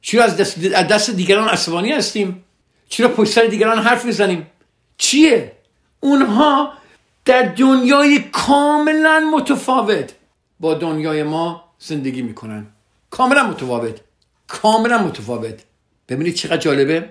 چرا 0.00 0.24
از 0.24 0.36
دست, 0.36 0.58
دست 0.60 1.10
دیگران 1.10 1.48
عصبانی 1.48 1.92
هستیم؟ 1.92 2.44
چرا 2.88 3.08
پشت 3.08 3.32
سر 3.32 3.42
دیگران 3.42 3.78
حرف 3.78 4.04
می‌زنیم؟ 4.04 4.46
چیه؟ 4.98 5.52
اونها 6.00 6.72
در 7.24 7.42
دنیای 7.42 8.18
کاملا 8.18 9.30
متفاوت 9.34 10.12
با 10.60 10.74
دنیای 10.74 11.22
ما 11.22 11.64
زندگی 11.78 12.22
می‌کنن. 12.22 12.66
کاملا 13.10 13.44
متفاوت. 13.44 14.00
کاملا 14.48 14.98
متفاوت. 14.98 15.62
ببینید 16.08 16.34
چقدر 16.34 16.56
جالبه. 16.56 17.08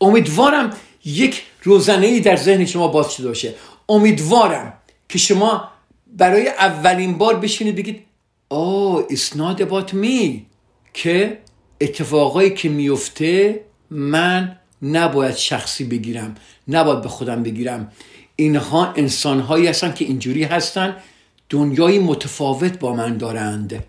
امیدوارم 0.00 0.70
یک 1.04 1.42
روزنه 1.62 2.06
ای 2.06 2.20
در 2.20 2.36
ذهن 2.36 2.64
شما 2.64 2.88
باز 2.88 3.12
شده 3.12 3.28
باشه. 3.28 3.54
امیدوارم 3.88 4.72
که 5.08 5.18
شما 5.18 5.68
برای 6.06 6.48
اولین 6.48 7.18
بار 7.18 7.36
بشینید 7.36 7.76
بگید 7.76 8.04
oh 8.54 9.12
it's 9.12 9.36
not 9.36 9.60
about 9.60 9.92
me. 9.92 10.40
که 10.94 11.38
اتفاقایی 11.80 12.50
که 12.50 12.68
میفته 12.68 13.60
من 13.90 14.56
نباید 14.82 15.36
شخصی 15.36 15.84
بگیرم 15.84 16.34
نباید 16.68 17.02
به 17.02 17.08
خودم 17.08 17.42
بگیرم. 17.42 17.92
اینها 18.36 18.92
انسانهایی 18.92 19.66
هستن 19.66 19.92
که 19.92 20.04
اینجوری 20.04 20.44
هستن 20.44 20.96
دنیای 21.48 21.98
متفاوت 21.98 22.78
با 22.78 22.92
من 22.92 23.16
دارند. 23.16 23.84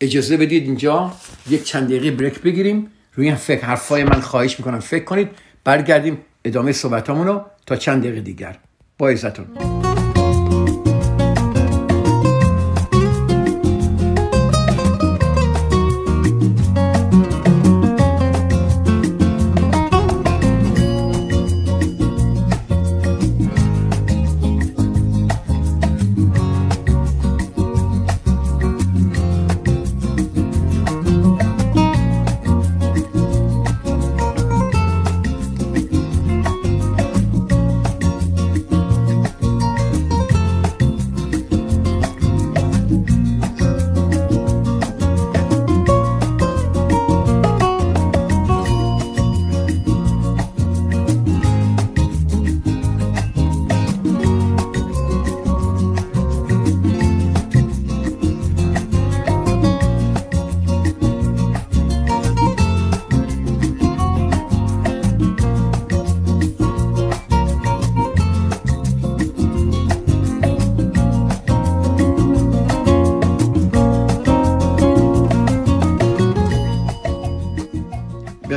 اجازه 0.00 0.36
بدید 0.36 0.62
اینجا 0.62 1.12
یک 1.50 1.64
چند 1.64 1.86
دقیقه 1.86 2.10
بریک 2.10 2.40
بگیریم 2.40 2.90
روی 3.14 3.26
این 3.26 3.36
فکر 3.36 3.64
حرفای 3.64 4.04
من 4.04 4.20
خواهش 4.20 4.58
می‌کنم. 4.58 4.80
فکر 4.80 5.04
کنید 5.04 5.28
برگردیم 5.64 6.18
ادامه 6.44 6.72
صحبتامون 6.72 7.26
رو 7.26 7.42
تا 7.66 7.76
چند 7.76 8.02
دقیقه 8.02 8.20
دیگر. 8.20 8.58
با 8.98 9.08
عزتون. 9.08 9.79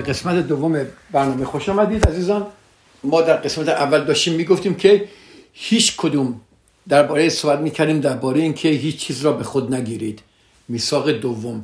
قسمت 0.04 0.48
دوم 0.48 0.86
برنامه 1.12 1.46
خوش 1.46 1.70
آمدید 1.70 2.08
عزیزان. 2.08 2.48
ما 3.04 3.22
در 3.22 3.38
قسمت 3.38 3.70
اول 3.70 4.04
داشتیم 4.04 4.34
می‌گفتیم 4.34 4.76
که 4.76 5.10
هیچ 5.54 5.98
کدوم 5.98 6.42
درباره 6.90 7.30
صحبت 7.30 7.60
می‌کردیم 7.60 8.00
درباره 8.00 8.42
اینکه 8.42 8.70
هیچ 8.70 8.98
چیز 8.98 9.22
را 9.22 9.32
به 9.32 9.44
خود 9.44 9.74
نگیرید. 9.74 10.22
میثاق 10.68 11.12
دوم. 11.12 11.64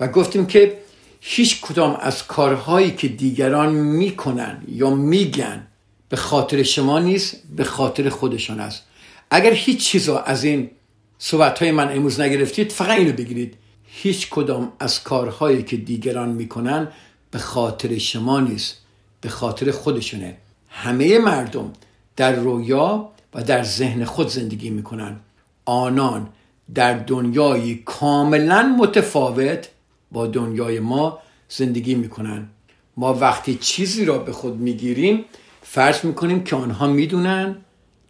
و 0.00 0.08
گفتیم 0.08 0.46
که 0.46 0.78
هیچ 1.20 1.60
کدام 1.60 1.98
از 2.00 2.26
کارهایی 2.26 2.90
که 2.90 3.08
دیگران 3.08 3.74
می‌کنن 3.74 4.62
یا 4.68 4.90
میگن 4.90 5.66
به 6.08 6.16
خاطر 6.16 6.62
شما 6.62 6.98
نیست 6.98 7.42
به 7.56 7.64
خاطر 7.64 8.08
خودشان 8.08 8.60
است. 8.60 8.82
اگر 9.30 9.52
هیچ 9.52 9.78
چیز 9.78 10.08
از 10.08 10.44
این 10.44 10.70
صحبت 11.18 11.62
های 11.62 11.70
من 11.72 11.96
امروز 11.96 12.20
نگرفتید 12.20 12.72
فقط 12.72 12.98
اینو 12.98 13.12
بگیرید. 13.12 13.54
هیچ 13.88 14.30
کدام 14.30 14.72
از 14.80 15.02
کارهایی 15.02 15.62
که 15.62 15.76
دیگران 15.76 16.28
می‌کنن 16.28 16.88
به 17.36 17.42
خاطر 17.42 17.98
شما 17.98 18.40
نیست 18.40 18.76
به 19.20 19.28
خاطر 19.28 19.70
خودشونه. 19.70 20.36
همه 20.68 21.18
مردم 21.18 21.72
در 22.16 22.32
رویا 22.32 23.08
و 23.34 23.42
در 23.42 23.62
ذهن 23.62 24.04
خود 24.04 24.28
زندگی 24.28 24.70
می‌کنن. 24.70 25.16
آنان 25.64 26.28
در 26.74 26.94
دنیای 26.94 27.74
کاملا 27.74 28.76
متفاوت 28.78 29.68
با 30.12 30.26
دنیای 30.26 30.80
ما 30.80 31.18
زندگی 31.48 31.94
می‌کنن. 31.94 32.48
ما 32.96 33.14
وقتی 33.14 33.54
چیزی 33.54 34.04
را 34.04 34.18
به 34.18 34.32
خود 34.32 34.56
می‌گیریم 34.56 35.24
فرض 35.62 36.04
می‌کنیم 36.04 36.44
که 36.44 36.56
آنها 36.56 36.86
می‌دونن 36.86 37.56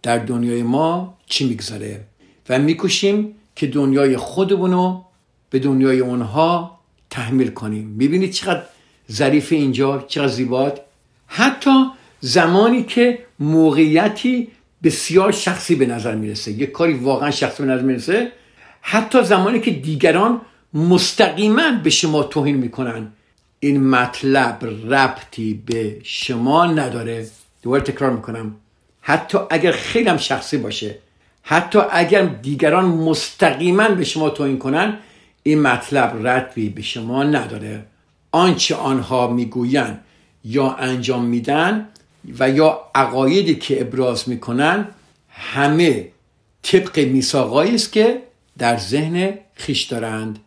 در 0.02 0.18
دنیای 0.18 0.62
ما 0.62 1.18
چی 1.26 1.49
میگذره 1.49 2.04
و 2.49 2.59
میکوشیم 2.59 3.35
که 3.56 3.66
دنیای 3.66 4.16
خودمونو 4.16 5.02
به 5.50 5.59
دنیای 5.59 6.00
اونها 6.00 6.78
تحمیل 7.11 7.50
کنیم. 7.50 7.87
می‌بینید 7.87 8.30
چقدر 8.30 8.62
ظریف 9.12 9.52
اینجا 9.52 10.04
چقدر 10.08 10.28
زیباد. 10.28 10.80
حتی 11.26 11.84
زمانی 12.20 12.82
که 12.82 13.18
موقعیتی 13.38 14.48
بسیار 14.82 15.32
شخصی 15.32 15.75
به 15.75 15.86
نظر 15.86 16.14
می‌رسه 16.14 16.52
یک 16.52 16.72
کاری 16.72 16.92
واقعا 16.92 17.30
شخصی 17.30 17.62
به 17.62 17.68
نظر 17.68 17.82
می‌رسه 17.82 18.32
حتی 18.80 19.22
زمانی 19.22 19.60
که 19.60 19.70
دیگران 19.70 20.40
مستقیما 20.75 21.70
به 21.84 21.90
شما 21.90 22.22
توهین 22.22 22.56
می‌کنن. 22.56 23.12
این 23.60 23.86
مطلب 23.90 24.64
ربطی 24.94 25.62
به 25.66 25.96
شما 26.02 26.66
نداره. 26.66 27.26
دوباره 27.62 27.82
تکرار 27.82 28.10
می‌کنم. 28.10 28.56
حتی 29.00 29.38
اگر 29.50 29.72
خیلی 29.72 30.08
هم 30.08 30.16
شخصی 30.16 30.56
باشه 30.56 30.98
حتی 31.42 31.78
اگر 31.90 32.22
دیگران 32.22 32.84
مستقیما 32.84 33.88
به 33.88 34.04
شما 34.04 34.30
توهین 34.30 34.58
کنن 34.58 34.98
این 35.42 35.62
مطلب 35.62 36.26
ربطی 36.26 36.68
به 36.68 36.82
شما 36.82 37.22
نداره. 37.22 37.84
آنچه 38.37 38.75
آنها 38.75 39.26
می‌گویند 39.26 40.05
یا 40.45 40.71
انجام 40.71 41.25
میدن 41.25 41.88
و 42.38 42.50
یا 42.50 42.81
عقایدی 42.95 43.55
که 43.55 43.81
ابراز 43.81 44.28
می‌کنن 44.28 44.88
همه 45.28 46.09
طبق 46.62 46.99
میثاقایی 46.99 47.75
است 47.75 47.93
که 47.93 48.23
در 48.59 48.76
ذهن 48.76 49.35
خیش 49.55 49.83
دارند. 49.83 50.38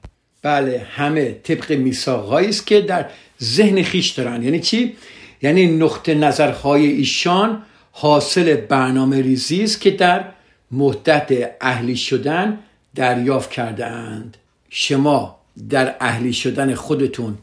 بله 0.41 0.87
همه 0.95 1.31
طبق 1.43 1.71
میثاقایی 1.71 2.49
است 2.49 2.67
که 2.67 2.81
در 2.81 3.05
ذهن 3.43 3.83
خیش 3.83 4.09
دارند. 4.09 4.43
یعنی 4.43 4.59
چی؟ 4.59 4.95
یعنی 5.41 5.67
نقطه 5.67 6.15
نظرهای 6.15 6.87
ایشان 6.87 7.61
حاصل 7.91 8.55
برنامه 8.55 9.21
ریزی 9.21 9.63
است 9.63 9.81
که 9.81 9.91
در 9.91 10.25
مدت 10.71 11.31
اهلی 11.61 11.95
شدن 11.95 12.59
دریافت 12.95 13.51
کرده 13.51 13.85
اند 13.85 14.37
شما 14.69 15.39
در 15.69 15.95
اهلی 15.99 16.33
شدن 16.33 16.75
خودتون 16.75 17.37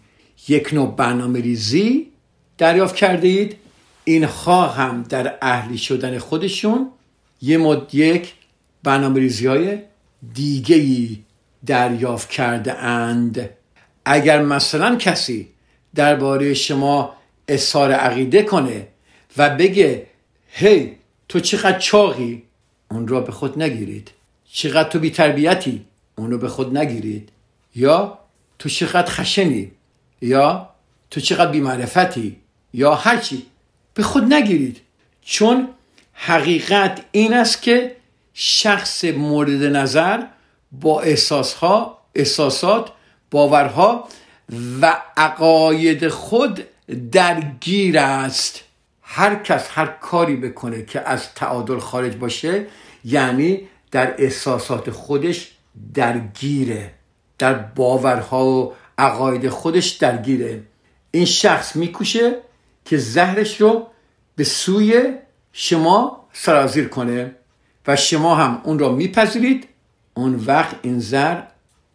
یک 0.49 0.75
نوع 0.75 0.95
برنامه 0.97 1.41
ریزی 1.41 2.07
دریافت 2.59 2.95
کرده 2.97 3.29
اید 3.29 3.57
اینها 4.05 4.67
هم 4.67 5.03
در 5.03 5.39
اهلی 5.43 5.79
شدن 5.79 6.19
خودشون 6.19 6.91
یه 7.43 7.59
مد 7.59 7.95
یک 7.95 8.35
برنامه 8.83 9.21
ریزی 9.21 9.47
های 9.47 9.79
دیگه 10.35 10.77
ای 10.77 11.19
دریافت 11.67 12.31
کرده 12.31 12.75
اند. 12.75 13.51
اگر 14.05 14.43
مثلا 14.43 14.97
کسی 14.97 15.49
درباره 15.95 16.55
شما 16.55 17.17
اظهار 17.49 17.93
عقیده 17.93 18.43
کنه 18.43 18.89
و 19.37 19.57
بگه 19.57 20.07
هی 20.49 20.97
تو 21.29 21.41
چقدر 21.41 21.79
چاقی؟ 21.79 22.43
اون 22.91 23.09
را 23.09 23.21
به 23.21 23.33
خود 23.33 23.63
نگیرید. 23.63 24.11
چقدر 24.53 24.89
تو 24.89 24.99
بی 24.99 25.11
تربیتی 25.11 25.85
اون 26.17 26.31
رو 26.31 26.39
به 26.39 26.49
خود 26.49 26.79
نگیرید. 26.79 27.29
یا 27.75 28.19
تو 28.59 28.69
چقدر 28.69 29.11
خشنی؟ 29.11 29.71
یا 30.21 30.69
تو 31.11 31.21
چقدر 31.21 31.51
بی 31.51 31.61
معرفتی 31.61 32.37
یا 32.73 32.95
هرچی 32.95 33.47
به 33.95 34.03
خود 34.03 34.35
نگیرید. 34.35 34.81
چون 35.23 35.69
حقیقت 36.13 37.05
این 37.13 37.35
است 37.35 37.63
که 37.63 37.97
شخص 38.35 39.05
مورد 39.05 39.63
نظر 39.63 40.23
با 40.73 41.01
احساسها 41.01 41.99
احساسات 42.15 42.93
باورها 43.31 44.09
و 44.81 45.03
عقاید 45.17 46.09
خود 46.09 46.65
درگیر 47.13 47.99
است. 47.99 48.63
هر 49.03 49.35
کس 49.35 49.69
هر 49.71 49.87
کاری 49.87 50.37
بکنه 50.37 50.85
که 50.85 51.01
از 51.01 51.35
تعادل 51.35 51.79
خارج 51.79 52.17
باشه 52.17 52.67
یعنی 53.05 53.61
در 53.91 54.15
احساسات 54.19 54.91
خودش 54.91 55.51
درگیره. 55.95 56.93
در 57.39 57.55
باورها 57.55 58.47
و 58.47 58.73
عقاید 58.99 59.49
خودش 59.49 59.89
درگیره. 59.89 60.63
این 61.11 61.25
شخص 61.25 61.77
میکوشه 61.77 62.37
که 62.85 62.97
زهرش 62.97 63.61
رو 63.61 63.87
به 64.37 64.45
سوی 64.45 65.15
شما 65.53 66.27
سرازیر 66.33 66.89
کنه 66.89 67.35
و 67.87 67.97
شما 67.97 68.35
هم 68.35 68.61
اون 68.65 68.79
را 68.79 68.93
میپذیرید. 68.93 69.69
اون 70.15 70.35
وقت 70.47 70.77
این 70.83 71.01
زهر 71.01 71.43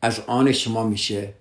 از 0.02 0.20
آن 0.28 0.52
شما 0.52 0.84
میشه. 0.84 1.34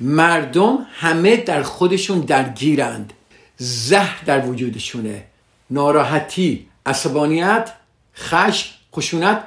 مردم 0.00 0.86
همه 0.92 1.36
در 1.36 1.62
خودشون 1.62 2.20
درگیرند. 2.20 3.12
زهر 3.56 4.22
در 4.26 4.46
وجودشونه. 4.46 5.24
ناراحتی 5.70 6.68
عصبانیت 6.86 7.72
خشم 8.16 8.74
خشونت 8.96 9.44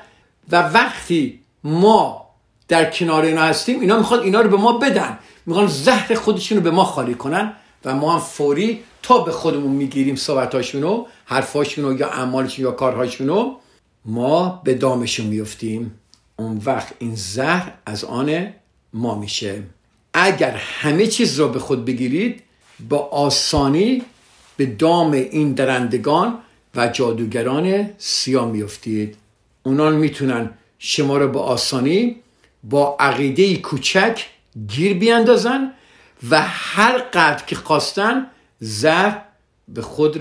و 0.52 0.56
وقتی 0.56 1.40
ما 1.64 2.30
در 2.68 2.92
کنار 2.92 3.24
اینا 3.24 3.42
هستیم 3.42 3.80
اینا 3.80 3.98
می‌خواد 3.98 4.22
اینا 4.22 4.42
رو 4.42 4.50
به 4.50 4.58
ما 4.58 4.78
بدن. 4.78 5.20
می‌خوان 5.46 5.68
زهر 5.68 6.16
خودشون 6.16 6.58
رو 6.58 6.64
به 6.64 6.72
ما 6.72 6.84
خالی 6.84 7.14
کنن 7.14 7.54
و 7.86 7.96
ما 7.96 8.14
هم 8.14 8.20
فوری 8.20 8.84
تا 9.04 9.18
به 9.18 9.32
خودمون 9.32 9.72
می‌گیریم 9.72 10.16
صحبتاشونو 10.16 11.06
حرفاشونو 11.26 12.00
یا 12.00 12.08
اعمالشون 12.08 12.66
یا 12.66 12.72
کارهاشونو 12.72 13.56
ما 14.06 14.62
به 14.64 14.74
دامشون 14.74 15.26
میفتیم. 15.26 16.00
اون 16.38 16.62
وقت 16.66 16.94
این 17.00 17.16
زهر 17.16 17.74
از 17.86 18.04
آن 18.04 18.54
ما 18.94 19.16
میشه. 19.16 19.64
اگر 20.14 20.52
همه 20.52 21.08
چیز 21.08 21.40
را 21.40 21.48
به 21.48 21.60
خود 21.60 21.86
بگیرید 21.86 22.44
با 22.90 22.98
آسانی 22.98 24.04
به 24.58 24.66
دام 24.66 25.12
این 25.12 25.54
درندگان 25.54 26.38
و 26.76 26.88
جادوگران 26.88 27.90
سیاه 27.98 28.52
میفتید 28.52 29.18
اونان 29.64 29.96
می‌تونن 29.96 30.50
شما 30.80 31.18
را 31.18 31.28
به 31.28 31.40
آسانی 31.40 32.16
با 32.64 32.98
عقیده 33.00 33.56
کوچک 33.56 34.26
گیر 34.68 34.94
بیاندازن 34.94 35.74
و 36.30 36.42
هر 36.42 36.98
قدر 36.98 37.46
که 37.46 37.56
خواستن 37.56 38.28
زهر 38.60 39.22
به 39.68 39.82
خود 39.82 40.20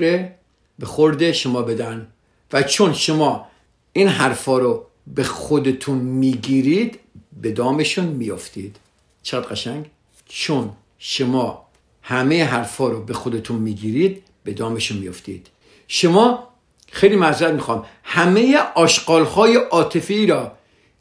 به 0.78 0.86
خورده 0.86 1.32
شما 1.32 1.62
بدن. 1.62 2.06
و 2.52 2.62
چون 2.62 2.92
شما 2.92 3.46
این 3.92 4.08
حرفا 4.08 4.58
رو 4.58 4.86
به 5.06 5.24
خودتون 5.24 5.98
می‌گیرید 5.98 7.00
به 7.42 7.52
دامشون 7.52 8.04
میافتید. 8.04 8.76
چقدر 9.22 9.46
قشنگ؟ 9.46 9.86
چون 10.28 10.70
شما 10.98 11.66
همه 12.02 12.44
حرفا 12.44 12.88
رو 12.88 13.02
به 13.02 13.14
خودتون 13.14 13.56
می‌گیرید 13.56 14.22
به 14.44 14.52
دامشون 14.52 14.98
میافتید. 14.98 15.46
شما 15.88 16.48
خیلی 16.92 17.16
معذرت 17.16 17.52
می‌خوام. 17.52 17.86
همه 18.02 18.58
آشقال 18.74 19.24
های 19.24 19.56
عاطفی 19.56 20.26
را 20.26 20.52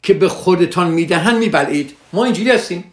که 0.02 0.14
به 0.14 0.28
خودتان 0.28 0.90
می‌دهن 0.90 1.36
میبلعید. 1.38 1.96
ما 2.12 2.24
اینجوری 2.24 2.50
هستیم. 2.50 2.84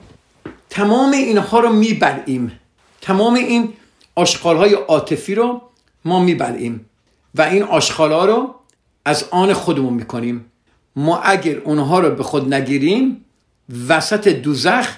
تمام 0.70 1.12
اینها 1.12 1.60
رو 1.60 1.70
میبلعیم. 1.70 2.60
تمام 3.02 3.34
این 3.34 3.74
آشغال 4.16 4.58
های 4.58 4.74
عاطفی 4.74 5.36
رو 5.36 5.62
ما 6.06 6.20
میبلعیم. 6.20 6.90
و 7.36 7.42
این 7.42 7.64
آشغال 7.64 8.12
ها 8.12 8.26
رو 8.26 8.56
از 9.06 9.26
آن 9.32 9.54
خودمون 9.54 9.94
می‌کنیم. 9.94 10.52
ما 10.96 11.20
اگر 11.20 11.58
اونها 11.58 12.00
رو 12.00 12.16
به 12.16 12.24
خود 12.24 12.54
نگیریم 12.54 13.26
وسط 13.88 14.28
دوزخ 14.28 14.98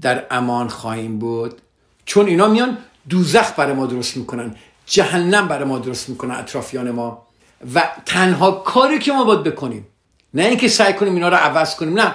در 0.00 0.24
امان 0.30 0.68
خواهیم 0.68 1.18
بود. 1.18 1.60
چون 2.04 2.26
اینا 2.26 2.48
میان 2.48 2.78
دوزخ 3.08 3.52
برای 3.56 3.72
ما 3.72 3.86
درست 3.86 4.16
می‌کنن 4.16 4.54
جهنم 4.86 5.48
برای 5.48 5.64
ما 5.64 5.78
درست 5.78 6.08
می‌کنن 6.08 6.34
اطرافیان 6.34 6.90
ما. 6.90 7.26
و 7.74 7.82
تنها 8.06 8.50
کاری 8.50 8.98
که 8.98 9.12
ما 9.12 9.24
باید 9.24 9.42
بکنیم 9.42 9.86
نه 10.34 10.44
اینکه 10.44 10.68
سعی 10.68 10.92
کنیم 10.92 11.14
اینا 11.14 11.28
رو 11.28 11.36
عوض 11.36 11.76
کنیم 11.76 12.00
نه. 12.00 12.14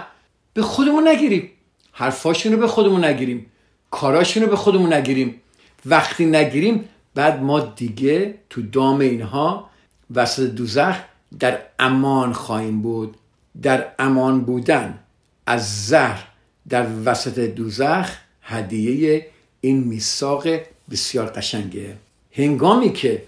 به 0.53 0.61
خودمون 0.61 1.07
نگیریم. 1.07 1.51
حرفاشون 1.97 2.51
رو 2.51 2.59
به 2.59 2.67
خودمون 2.67 3.05
نگیریم. 3.05 3.45
کاراشون 3.91 4.43
رو 4.43 4.49
به 4.49 4.55
خودمون 4.55 4.93
نگیریم. 4.93 5.41
وقتی 5.85 6.25
نگیریم 6.25 6.89
بعد 7.15 7.41
ما 7.41 7.59
دیگه 7.59 8.35
تو 8.49 8.61
دام 8.61 8.99
اینها 8.99 9.69
وسط 10.15 10.43
دوزخ 10.43 10.95
در 11.39 11.59
امان 11.79 12.33
خواهیم 12.33 12.81
بود. 12.81 13.17
در 13.61 13.87
امان 13.99 14.41
بودن 14.41 14.99
از 15.47 15.87
زهر 15.87 16.27
در 16.69 16.87
وسط 17.05 17.39
دوزخ 17.39 18.17
هدیه 18.41 19.25
این 19.61 19.83
میثاق 19.83 20.47
بسیار 20.91 21.27
قشنگه. 21.27 21.95
هنگامی 22.31 22.93
که 22.93 23.23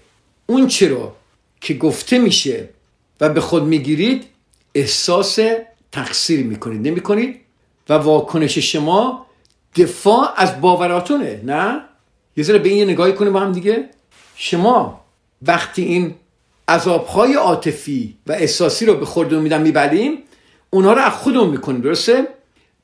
اون 0.46 0.66
چی 0.66 0.88
رو 0.88 1.12
که 1.60 1.74
گفته 1.74 2.18
میشه 2.18 2.68
و 3.20 3.28
به 3.28 3.40
خود 3.40 3.62
می‌گیرید 3.62 4.24
احساس 4.74 5.38
تقصیر 5.92 6.46
می‌کنید. 6.46 6.88
نمی‌کنید؟ 6.88 7.40
و 7.88 7.94
واکنش 7.94 8.58
شما 8.58 9.26
دفاع 9.76 10.32
از 10.36 10.60
باوراتونه 10.60 11.40
نه؟ 11.44 11.80
یه 12.36 12.44
ذره 12.44 12.58
به 12.58 12.68
این 12.68 12.90
نگاهی 12.90 13.12
کنیم 13.12 13.32
با 13.32 13.40
هم 13.40 13.52
دیگه. 13.52 13.88
شما 14.36 15.00
وقتی 15.42 15.82
این 15.82 16.14
عذابهای 16.68 17.34
عاطفی 17.34 18.16
و 18.26 18.32
احساسی 18.32 18.86
رو 18.86 18.94
به 18.94 19.06
خودمون 19.06 19.42
میدن 19.42 19.62
میبلیم 19.62 20.18
اونها 20.70 20.92
رو 20.92 21.00
از 21.00 21.12
خودمون 21.12 21.48
می‌کنیم 21.48 21.80
درسته؟ 21.80 22.28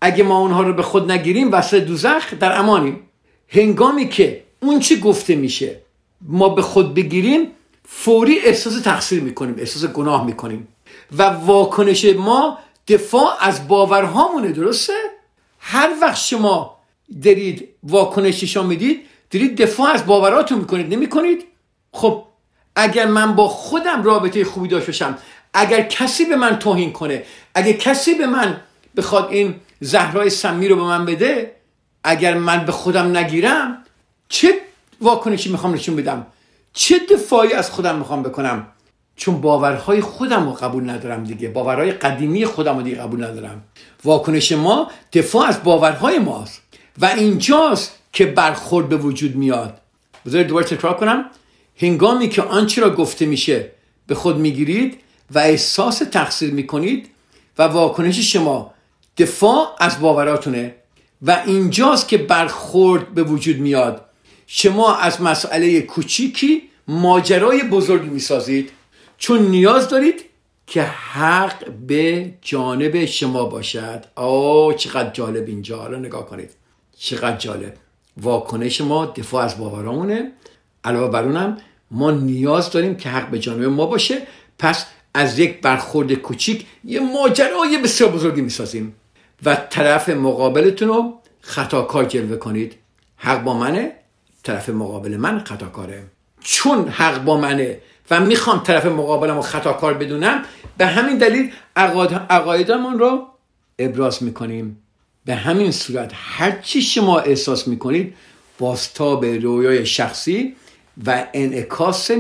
اگه 0.01 0.25
ما 0.25 0.39
اونها 0.39 0.63
رو 0.63 0.73
به 0.73 0.83
خود 0.83 1.11
نگیریم 1.11 1.53
وسط 1.53 1.77
دوزخ 1.77 2.35
در 2.41 2.59
امانیم. 2.59 3.01
هنگامی 3.49 4.09
که 4.09 4.43
اون 4.63 4.81
چی 4.81 5.01
گفته 5.01 5.35
میشه 5.35 5.81
ما 6.21 6.49
به 6.49 6.63
خود 6.63 6.95
بگیریم 6.95 7.47
فوری 7.85 8.39
احساس 8.39 8.81
تقصیر 8.81 9.23
می‌کنیم 9.23 9.55
احساس 9.59 9.91
گناه 9.91 10.27
می‌کنیم. 10.27 10.69
و 11.19 11.23
واکنش 11.23 12.05
ما 12.05 12.59
دفاع 12.89 13.37
از 13.41 13.69
باورهامونه 13.69 14.53
درسته؟ 14.53 14.93
هر 15.59 15.91
وقت 16.03 16.17
شما 16.17 16.79
دارید 17.25 17.69
واکنششان 17.83 18.67
می‌دید 18.67 19.07
دارید 19.31 19.63
دفاع 19.63 19.91
از 19.91 20.07
باوراتون 20.07 20.59
می‌کنید 20.59 20.95
نمی‌کنید؟ 20.95 21.45
خب 21.93 22.25
اگر 22.77 23.07
من 23.07 23.35
با 23.35 23.49
خودم 23.49 24.03
رابطه 24.03 24.45
خوبی 24.45 24.69
داشته 24.69 24.87
باشم 24.87 25.19
اگر 25.55 25.83
کسی 25.83 26.25
به 26.25 26.37
من 26.37 26.59
توهین 26.59 26.93
کنه 26.93 27.25
اگر 27.55 27.73
کسی 27.73 28.15
به 28.15 28.27
من 28.27 28.61
بخواد 28.97 29.29
این 29.31 29.55
زهرای 29.81 30.31
سمی 30.31 30.69
رو 30.69 30.77
به 30.77 30.83
من 30.83 31.05
بده 31.05 31.57
اگر 32.05 32.35
من 32.35 32.65
به 32.65 32.73
خودم 32.73 33.17
نگیرم 33.17 33.85
چه 34.29 34.61
واکنشی 35.01 35.51
می‌خوام 35.51 35.75
نشون 35.75 35.97
بدم؟ 35.97 36.27
چه 36.73 36.99
دفاعی 36.99 37.53
از 37.53 37.71
خودم 37.71 37.99
می‌خوام 37.99 38.23
بکنم؟ 38.23 38.67
چون 39.17 39.41
باورهای 39.41 40.01
خودم 40.01 40.47
رو 40.47 40.53
قبول 40.53 40.91
ندارم 40.91 41.25
دیگه. 41.25 41.49
باورهای 41.49 41.93
قدیمی 41.93 42.45
خودم 42.45 42.77
رو 42.77 42.83
دیگه 42.83 42.97
قبول 42.97 43.25
ندارم. 43.25 43.65
واکنش 44.05 44.53
ما 44.53 44.91
دفاع 45.13 45.47
از 45.47 45.63
باورهای 45.63 46.19
ماست. 46.19 46.63
و 46.99 47.07
اینجاست 47.07 47.99
که 48.13 48.27
برخورد 48.27 48.89
به 48.89 48.97
وجود 48.97 49.37
میاد. 49.37 49.81
بذارید 50.27 50.47
دوباره 50.47 50.67
تکرار 50.67 50.97
کنم. 50.97 51.25
هنگامی 51.77 52.29
که 52.29 52.43
آنچه 52.43 52.81
را 52.81 52.91
گفته 52.91 53.27
میشه 53.27 53.71
به 54.07 54.15
خود 54.15 54.37
می‌گیرید 54.37 54.99
و 55.31 55.39
احساس 55.39 55.99
تقصیر 55.99 56.51
می‌کنید 56.51 57.11
و 57.59 57.63
واکنش 57.63 58.33
شما 58.33 58.75
دفاع 59.19 59.77
از 59.81 60.01
باوراتونه 60.01 60.75
و 61.23 61.43
اینجاست 61.47 62.09
که 62.09 62.19
برخورد 62.19 63.15
به 63.15 63.23
وجود 63.23 63.57
میاد. 63.57 64.05
شما 64.47 64.97
از 64.97 65.23
مسئله 65.23 65.81
کوچیکی 65.81 66.63
ماجرای 66.89 67.63
بزرگی 67.63 68.09
می‌سازید. 68.09 68.71
چون 69.19 69.43
نیاز 69.43 69.89
دارید 69.89 70.25
که 70.67 70.83
حق 70.83 71.71
به 71.71 72.35
جانب 72.43 73.05
شما 73.05 73.45
باشد. 73.45 74.05
آه 74.15 74.75
چقدر 74.75 75.11
جالب 75.11 75.49
اینجا. 75.49 75.79
حالا 75.79 75.99
نگاه 75.99 76.27
کنید. 76.27 76.51
چقدر 76.99 77.37
جالب. 77.37 77.75
واکنش 78.17 78.81
ما 78.81 79.07
دفاع 79.07 79.45
از 79.45 79.59
باورامونه. 79.59 80.33
علاوه 80.85 81.11
بر 81.11 81.25
اونم 81.25 81.57
ما 81.91 82.11
نیاز 82.11 82.71
داریم 82.71 82.97
که 82.97 83.09
حق 83.09 83.31
به 83.31 83.39
جانب 83.39 83.65
ما 83.65 83.87
باشه. 83.87 84.23
پس 84.59 84.87
از 85.15 85.39
یک 85.39 85.61
برخورد 85.61 86.13
کوچیک 86.13 86.67
یه 86.85 87.01
ماجرای 87.01 87.79
بسیار 87.85 88.11
بزرگی 88.11 88.41
می‌سازیم. 88.41 88.95
و 89.45 89.57
طرف 89.71 90.09
مقابلتون 90.09 90.89
رو 90.89 91.21
خطاکار 91.41 92.05
جلوه 92.05 92.37
کنید. 92.37 92.75
حق 93.17 93.43
با 93.45 93.59
منه 93.59 93.93
طرف 94.43 94.69
مقابل 94.69 95.17
من 95.17 95.39
خطاکاره. 95.39 96.05
چون 96.41 96.89
حق 96.89 97.25
با 97.25 97.37
منه 97.37 97.81
و 98.11 98.21
می‌خوام 98.21 98.59
طرف 98.59 98.87
مقابلم 98.87 99.37
رو 99.37 99.43
خطاکار 99.43 99.95
بدونم 99.95 100.43
به 100.79 100.87
همین 100.87 101.19
دلیل 101.19 101.53
عقایدمان 102.31 102.99
رو 102.99 103.27
ابراز 103.79 104.23
می‌کنیم. 104.23 104.79
به 105.25 105.35
همین 105.35 105.73
صورت 105.73 106.13
هرچی 106.15 106.83
شما 106.83 107.19
احساس 107.19 107.69
می‌کنید 107.69 108.15
به 109.21 109.39
رویای 109.39 109.87
شخصی 109.87 110.57
و 111.07 111.27
انعکاس 111.35 112.11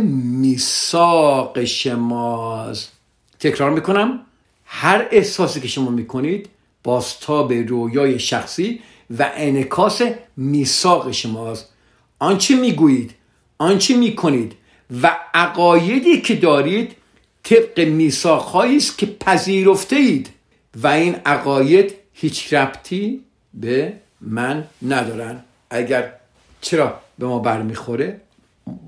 میثاق 0.40 1.64
شماست. 1.64 2.92
تکرار 3.40 3.70
می‌کنم 3.70 4.20
هر 4.64 5.06
احساسی 5.10 5.60
که 5.60 5.68
شما 5.68 5.90
می‌کنید 5.90 6.48
به 7.48 7.62
رویای 7.68 8.18
شخصی 8.18 8.80
و 9.18 9.30
انعکاس 9.36 10.02
میثاق 10.36 11.10
شماست. 11.10 11.68
آنچه 12.18 12.56
می‌گویید 12.56 13.14
آنچه 13.58 13.96
می‌کنید 13.96 14.52
و 15.02 15.16
عقایدی 15.34 16.20
که 16.20 16.34
دارید 16.34 16.96
طبق 17.42 17.80
میثاقهایی 17.80 18.76
است 18.76 18.98
که 18.98 19.06
پذیرفته 19.06 19.96
اید 19.96 20.30
و 20.74 20.86
این 20.86 21.14
عقاید 21.14 21.94
هیچ 22.12 22.52
ربطی 22.52 23.20
به 23.54 23.92
من 24.20 24.64
ندارن. 24.82 25.44
اگر 25.70 26.12
چرا 26.60 27.00
به 27.18 27.26
ما 27.26 27.38
برمیخوره 27.38 28.20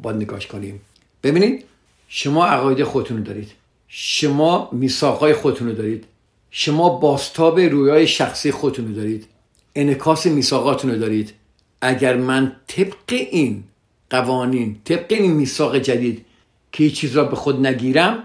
باید 0.02 0.16
نگاش 0.16 0.46
کنیم 0.46 0.80
ببینید 1.22 1.64
شما 2.08 2.46
عقاید 2.46 2.84
خودتون 2.84 3.22
دارید. 3.22 3.52
شما 3.88 4.68
میثاقهای 4.72 5.34
خودتون 5.34 5.74
دارید. 5.74 6.04
شما 6.50 6.88
باستاب 6.88 7.60
رویای 7.60 8.06
شخصی 8.06 8.50
خودتون 8.50 8.92
دارید. 8.92 9.26
انکاس 9.74 10.26
میثاقاتون 10.26 10.98
دارید. 10.98 11.32
اگر 11.80 12.16
من 12.16 12.56
طبق 12.66 13.12
این 13.30 13.64
قوانین 14.10 14.80
طبق 14.84 15.06
این 15.08 15.32
میثاق 15.32 15.78
جدید 15.78 16.24
که 16.72 16.84
هیچ 16.84 16.94
چیز 16.94 17.16
را 17.16 17.24
به 17.24 17.36
خود 17.36 17.66
نگیرم 17.66 18.22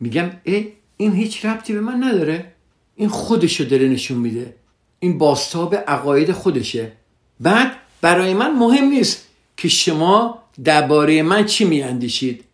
میگم 0.00 0.30
ای 0.44 0.68
این 0.96 1.12
هیچ 1.12 1.44
ربطی 1.44 1.72
به 1.72 1.80
من 1.80 2.04
نداره. 2.04 2.52
این 2.96 3.08
خودشو 3.08 3.64
داره 3.64 3.88
نشون 3.88 4.18
میده. 4.18 4.54
این 5.00 5.18
باستاب 5.18 5.74
عقاید 5.74 6.32
خودشه. 6.32 6.92
بعد 7.40 7.72
برای 8.00 8.34
من 8.34 8.54
مهم 8.54 8.84
نیست 8.84 9.28
که 9.56 9.68
شما 9.68 10.38
درباره 10.64 11.22
من 11.22 11.44
چی 11.44 11.64
میاندیشید 11.64 12.44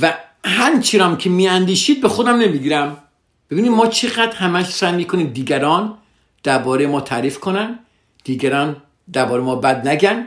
و 0.00 0.14
هر 0.44 0.80
چیرام 0.80 1.16
که 1.16 1.30
میاندیشید 1.30 2.00
به 2.00 2.08
خودم 2.08 2.36
نمی‌گیرم. 2.36 2.96
ببینید 3.50 3.72
ما 3.72 3.86
چقدر 3.86 4.36
همش 4.36 4.66
سعی 4.66 4.96
می‌کنیم 4.96 5.26
دیگران 5.26 5.98
درباره 6.42 6.86
ما 6.86 7.00
تعریف 7.00 7.40
کنن 7.40 7.78
دیگران 8.24 8.76
درباره 9.12 9.42
ما 9.42 9.56
بد 9.56 9.88
نگن 9.88 10.26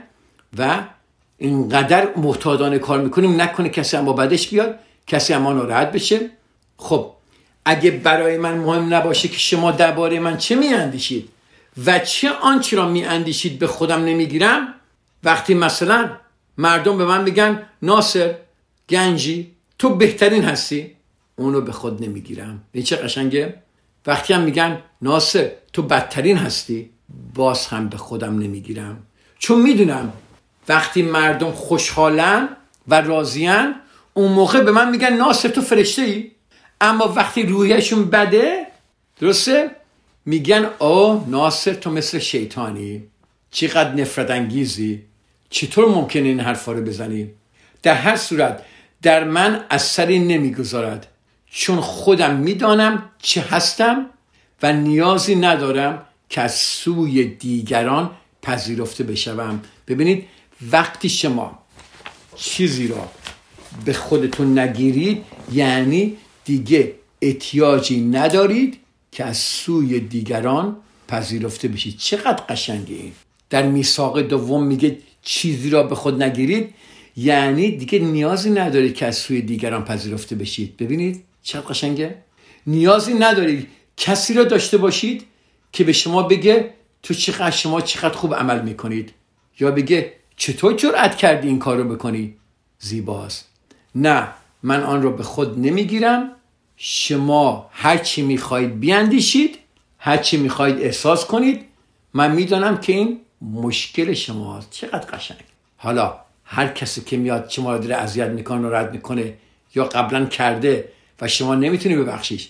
و 0.58 0.84
اینقدر 1.42 2.16
محتاطانه 2.16 2.80
کار 2.80 3.02
می‌کنیم 3.02 3.42
نکنه 3.42 3.70
کسی 3.70 3.98
هم 3.98 4.06
با 4.06 4.14
بدش 4.14 4.48
بیاد 4.48 4.80
کسی 5.08 5.34
هم 5.34 5.42
ما 5.42 5.54
ناراحت 5.54 5.92
بشه. 5.92 6.30
خب 6.78 7.12
اگه 7.66 7.92
برای 7.92 8.38
من 8.38 8.58
مهم 8.58 8.94
نباشه 8.94 9.28
که 9.28 9.38
شما 9.38 9.72
درباره 9.72 10.20
من 10.20 10.38
چه 10.38 10.56
میاندیشید 10.56 11.30
و 11.86 12.00
چه 12.00 12.30
آنچه 12.30 12.78
را 12.78 12.90
میاندیشید 12.90 13.60
به 13.60 13.68
خودم 13.68 14.06
نمی‌گیرم 14.06 14.74
وقتی 15.24 15.54
مثلا 15.54 16.10
مردم 16.58 16.98
به 16.98 17.06
من 17.06 17.24
میگن 17.24 17.64
ناصر 17.82 18.36
گنجی 18.90 19.52
تو 19.80 19.96
بهترین 19.96 20.44
هستی 20.44 20.92
اونو 21.36 21.62
به 21.62 21.72
خود 21.72 22.04
نمی‌گیرم. 22.04 22.62
این 22.72 22.84
چه 22.84 22.96
قشنگه؟ 22.96 23.54
وقتی 24.06 24.34
هم 24.34 24.42
میگن 24.42 24.82
ناصر 25.02 25.52
تو 25.74 25.82
بدترین 25.82 26.38
هستی 26.38 26.90
باز 27.34 27.68
هم 27.68 27.90
به 27.90 27.98
خودم 27.98 28.40
نمی‌گیرم. 28.40 28.98
چون 29.40 29.62
می‌دونم 29.62 30.14
وقتی 30.72 31.02
مردم 31.02 31.52
خوشحالن 31.52 32.50
و 32.88 33.02
راضیان 33.02 33.76
اون 34.14 34.32
موقع 34.32 34.62
به 34.62 34.72
من 34.72 34.90
میگن 34.90 35.14
ناصر 35.14 35.50
تو 35.50 35.62
فرشته 35.62 36.02
ای؟ 36.02 36.32
اما 36.82 37.14
وقتی 37.16 37.44
رویشون 37.44 38.10
بده 38.10 38.68
درسته؟ 39.20 39.72
میگن 40.26 40.70
او 40.80 41.26
ناصر 41.28 41.74
تو 41.74 41.92
مثل 41.92 42.20
شیطانی. 42.20 43.04
چقدر 43.52 43.94
نفرت 43.94 44.32
انگیزی 44.32 45.02
چطور 45.50 45.86
ممکنه 45.90 46.28
این 46.28 46.40
حرفا 46.40 46.72
رو 46.72 46.82
بزنی؟ 46.82 47.30
در 47.84 47.94
هر 47.94 48.16
صورت 48.16 48.64
در 49.02 49.24
من 49.24 49.66
اثری 49.70 50.20
نمی‌گذارد. 50.20 51.08
چون 51.52 51.82
خودم 51.82 52.36
می‌دانم 52.36 53.10
چه 53.22 53.42
هستم 53.42 54.06
و 54.64 54.74
نیازی 54.74 55.36
ندارم 55.36 56.06
که 56.30 56.42
از 56.42 56.56
سوی 56.56 57.24
دیگران 57.26 58.12
پذیرفته 58.42 59.04
بشوم. 59.04 59.62
ببینید 59.88 60.28
وقتی 60.72 61.10
شما 61.10 61.60
چیزی 62.36 62.88
را 62.88 63.12
به 63.86 63.94
خودتون 63.94 64.60
نگیرید 64.60 65.24
یعنی 65.52 66.18
دیگه 66.46 66.94
احتیاجی 67.22 68.02
ندارید 68.02 68.80
که 69.12 69.24
از 69.26 69.38
سوی 69.38 70.00
دیگران 70.00 70.78
پذیرفته 71.08 71.68
بشید. 71.68 71.98
چقدر 71.98 72.44
قشنگه 72.50 72.96
این. 72.96 73.12
در 73.50 73.64
میثاق 73.68 74.22
دوم 74.22 74.64
میگه 74.64 74.98
چیزی 75.22 75.70
را 75.70 75.84
به 75.84 75.96
خود 75.96 76.24
نگیرید 76.24 76.74
یعنی 77.18 77.72
دیگه 77.72 78.00
نیازی 78.00 78.50
ندارید 78.50 78.96
که 78.96 79.06
از 79.06 79.16
سوی 79.18 79.42
دیگران 79.42 79.86
پذیرفته 79.86 80.36
بشید. 80.36 80.78
ببینید 80.78 81.24
چقدر 81.44 81.68
قشنگه. 81.68 82.16
نیازی 82.68 83.14
ندارید 83.14 83.68
کسی 83.98 84.34
را 84.34 84.44
داشته 84.44 84.78
باشید 84.78 85.24
که 85.72 85.84
به 85.84 85.94
شما 85.94 86.24
بگه 86.24 86.74
تو 87.04 87.14
چقدر 87.14 87.52
شما 87.52 87.82
چقدر 87.82 88.16
خوب 88.16 88.36
عمل 88.36 88.62
می‌کنید. 88.62 89.14
یا 89.60 89.72
بگه 89.72 90.14
چطور 90.42 90.74
جرأت 90.74 91.16
کردی 91.16 91.48
این 91.48 91.60
کار 91.60 91.78
رو 91.78 91.96
بکنی؟ 91.96 92.36
زیباست. 92.80 93.50
نه 93.96 94.28
من 94.64 94.84
آن 94.84 95.02
رو 95.02 95.12
به 95.12 95.24
خود 95.24 95.60
نمی‌گیرم. 95.60 96.32
شما 96.78 97.70
هر 97.72 97.98
چی 97.98 98.22
می‌خواهید 98.22 98.80
بیاندیشید 98.80 99.58
هر 99.98 100.18
چی 100.18 100.38
می‌خواهید 100.38 100.78
احساس 100.82 101.26
کنید. 101.26 101.66
من 102.14 102.32
می‌دانم 102.32 102.78
که 102.78 102.94
این 102.94 103.20
مشکل 103.42 104.14
شماست. 104.14 104.72
چقدر 104.72 105.18
قشنگ. 105.18 105.38
حالا 105.78 106.16
هر 106.46 106.68
کسی 106.68 107.02
که 107.02 107.18
میاد 107.18 107.50
شما 107.50 107.76
رو 107.76 107.80
داره 107.80 107.96
اذیت 107.96 108.30
می‌کنه 108.30 108.70
رد 108.70 108.94
می‌کنه 108.94 109.34
یا 109.76 109.86
قبلا 109.86 110.26
کرده 110.26 110.90
و 111.22 111.28
شما 111.28 111.56
نمی‌تونی 111.56 111.96
ببخشیش 111.96 112.50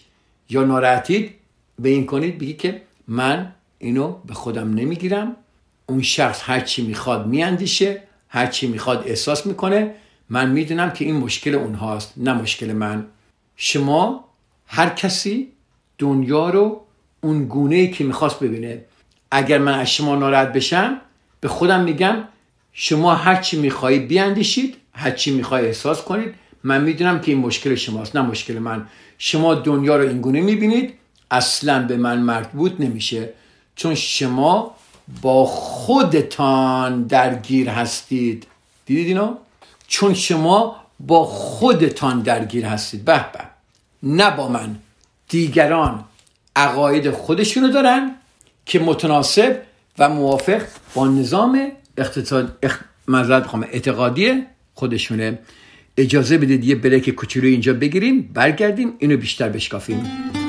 یا 0.49 0.63
ناراحتید 0.63 1.35
به 1.79 1.89
این 1.89 2.05
کنید 2.05 2.37
بگی 2.37 2.53
که 2.53 2.81
من 3.07 3.51
اینو 3.79 4.15
به 4.25 4.33
خودم 4.33 4.73
نمی‌گیرم. 4.73 5.35
اون 5.91 6.01
شخص 6.01 6.41
هر 6.43 6.59
چی 6.59 6.87
می‌خواد 6.87 7.27
میاندیشه 7.27 8.01
هر 8.29 8.47
چی 8.47 8.67
می‌خواد 8.67 9.03
احساس 9.07 9.45
می‌کنه. 9.45 9.95
من 10.29 10.49
می‌دونم 10.49 10.91
که 10.91 11.05
این 11.05 11.15
مشکل 11.15 11.55
اونهاست 11.55 12.13
نه 12.17 12.33
مشکل 12.33 12.73
من. 12.73 13.05
شما 13.55 14.25
هر 14.67 14.89
کسی 14.89 15.51
دنیا 15.97 16.49
رو 16.49 16.81
اون 17.21 17.45
گونه 17.45 17.75
ای 17.75 17.91
که 17.91 18.03
می‌خواست 18.03 18.39
ببینه. 18.39 18.81
اگر 19.31 19.57
من 19.57 19.79
از 19.79 19.89
شما 19.91 20.15
ناراحت 20.15 20.53
بشم 20.53 21.01
به 21.41 21.47
خودم 21.47 21.83
میگم 21.83 22.17
شما 22.73 23.15
هر 23.15 23.41
چی 23.41 23.59
میخوایی 23.59 23.99
بیاندیشید 23.99 24.75
هر 24.93 25.11
چی 25.11 25.31
می‌خوای 25.31 25.65
احساس 25.65 26.01
کنید. 26.01 26.33
من 26.63 26.83
می‌دونم 26.83 27.21
که 27.21 27.31
این 27.31 27.41
مشکل 27.41 27.75
شماست 27.75 28.15
نه 28.15 28.21
مشکل 28.21 28.59
من. 28.59 28.87
شما 29.17 29.55
دنیا 29.55 29.97
رو 29.97 30.07
اینگونه 30.07 30.41
می‌بینید 30.41 30.93
اصلا 31.31 31.87
به 31.87 31.97
من 31.97 32.19
مربوط 32.19 32.73
نمیشه. 32.79 33.29
چون 33.75 33.95
شما 33.95 34.75
با 35.21 35.45
خودتان 35.45 37.03
درگیر 37.03 37.69
هستید. 37.69 38.47
دیدید 38.85 39.07
اینو؟ 39.07 39.35
چون 39.87 40.13
شما 40.13 40.75
با 40.99 41.25
خودتان 41.25 42.21
درگیر 42.21 42.65
هستید. 42.65 43.05
به 43.05 43.25
به. 43.33 43.39
نه 44.03 44.31
با 44.31 44.47
من. 44.47 44.75
دیگران 45.29 46.03
عقاید 46.55 47.11
خودشونو 47.11 47.67
دارن 47.67 48.15
که 48.65 48.79
متناسب 48.79 49.61
و 49.99 50.09
موافق 50.09 50.61
با 50.93 51.07
نظام 51.07 51.71
اقتصاد 51.97 52.57
اخ... 52.63 52.79
اعتقادی 53.71 54.43
خودشونه. 54.73 55.39
اجازه 55.97 56.37
بدید 56.37 56.65
یه 56.65 56.75
بریک 56.75 57.09
کوچولو 57.09 57.47
اینجا 57.47 57.73
بگیریم 57.73 58.21
برگردیم 58.33 58.93
اینو 58.99 59.17
بیشتر 59.17 59.49
بشکافیم. 59.49 60.40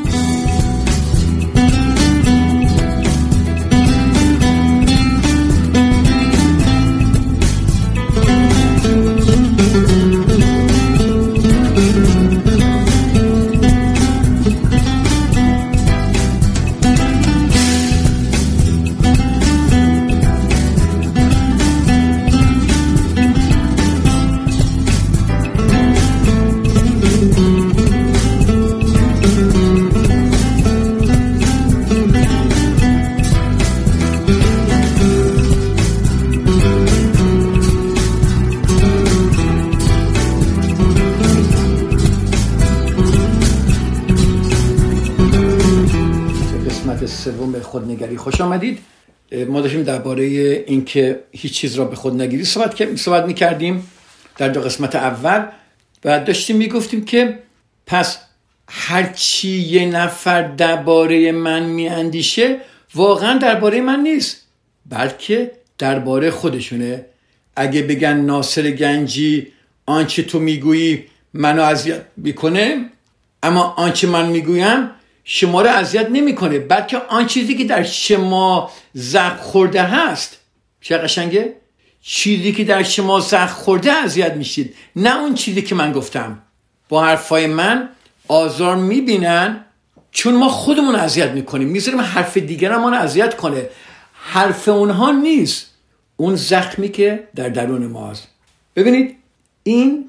اینکه 50.95 51.21
هیچ 51.33 51.53
چیز 51.53 51.75
را 51.75 51.85
به 51.85 51.97
خود 51.97 52.23
نگیری. 52.23 52.45
صحبت 52.45 52.97
صحبت 52.97 53.25
می‌کردیم 53.25 53.91
در 54.39 54.49
دو 54.49 54.61
قسمت 54.61 54.97
اول 54.97 55.47
و 56.05 56.21
داشتیم 56.21 56.57
می‌گفتیم 56.57 57.05
که 57.05 57.39
پس 57.87 58.19
هرچی 58.69 59.49
یه 59.49 59.87
نفر 59.87 60.43
درباره 60.43 61.33
من 61.33 61.63
میاندیشه 61.63 62.57
واقعا 62.95 63.39
درباره 63.39 63.81
من 63.81 64.01
نیست 64.01 64.43
بلکه 64.87 65.53
درباره 65.79 66.31
خودشونه. 66.31 67.07
اگه 67.57 67.83
بگن 67.83 68.17
ناصر 68.17 68.71
گنجی 68.71 69.53
آنچه 69.87 70.23
تو 70.23 70.39
می‌گویی 70.39 71.05
منو 71.35 71.63
اذیت 71.63 72.03
می‌کنه 72.17 72.85
اما 73.43 73.63
آنچه 73.63 74.07
من 74.07 74.27
می‌گویم 74.29 74.91
شما 75.25 75.63
رو 75.63 75.69
اذیت 75.69 76.11
نمی‌کنه 76.11 76.59
بلکه 76.59 76.99
آن 76.99 77.27
چیزی 77.27 77.55
که 77.55 77.65
در 77.65 77.83
شما 77.83 78.71
زخم 78.95 79.37
خورده 79.37 79.83
هست 79.83 80.39
چه 80.83 80.99
قشنگه؟ 80.99 81.57
چیزی 82.03 82.53
که 82.53 82.65
در 82.65 82.83
شما 82.83 83.21
زخم 83.21 83.47
خورده 83.47 83.93
اذیت 83.93 84.35
میشید. 84.35 84.75
نه 84.97 85.21
اون 85.21 85.35
چیزی 85.35 85.63
که 85.63 85.75
من 85.75 85.93
گفتم. 85.93 86.43
با 86.89 87.05
حرفای 87.05 87.47
من 87.47 87.89
آزار 88.29 88.77
می‌بینن 88.77 89.65
چون 90.11 90.35
ما 90.35 90.49
خودمون 90.49 90.95
اذیت 90.95 91.31
می‌کنیم. 91.31 91.69
می‌ذاریم 91.69 92.01
حرف 92.01 92.37
دیگر 92.37 92.77
ما 92.77 92.91
اذیت 92.91 93.37
کنه. 93.37 93.69
حرف 94.13 94.69
اونها 94.69 95.11
نیست. 95.11 95.67
اون 96.17 96.37
زخمی 96.37 96.89
که 96.89 97.29
در 97.35 97.49
درون 97.49 97.87
ماست. 97.87 98.29
ببینید 98.77 99.17
این 99.63 100.09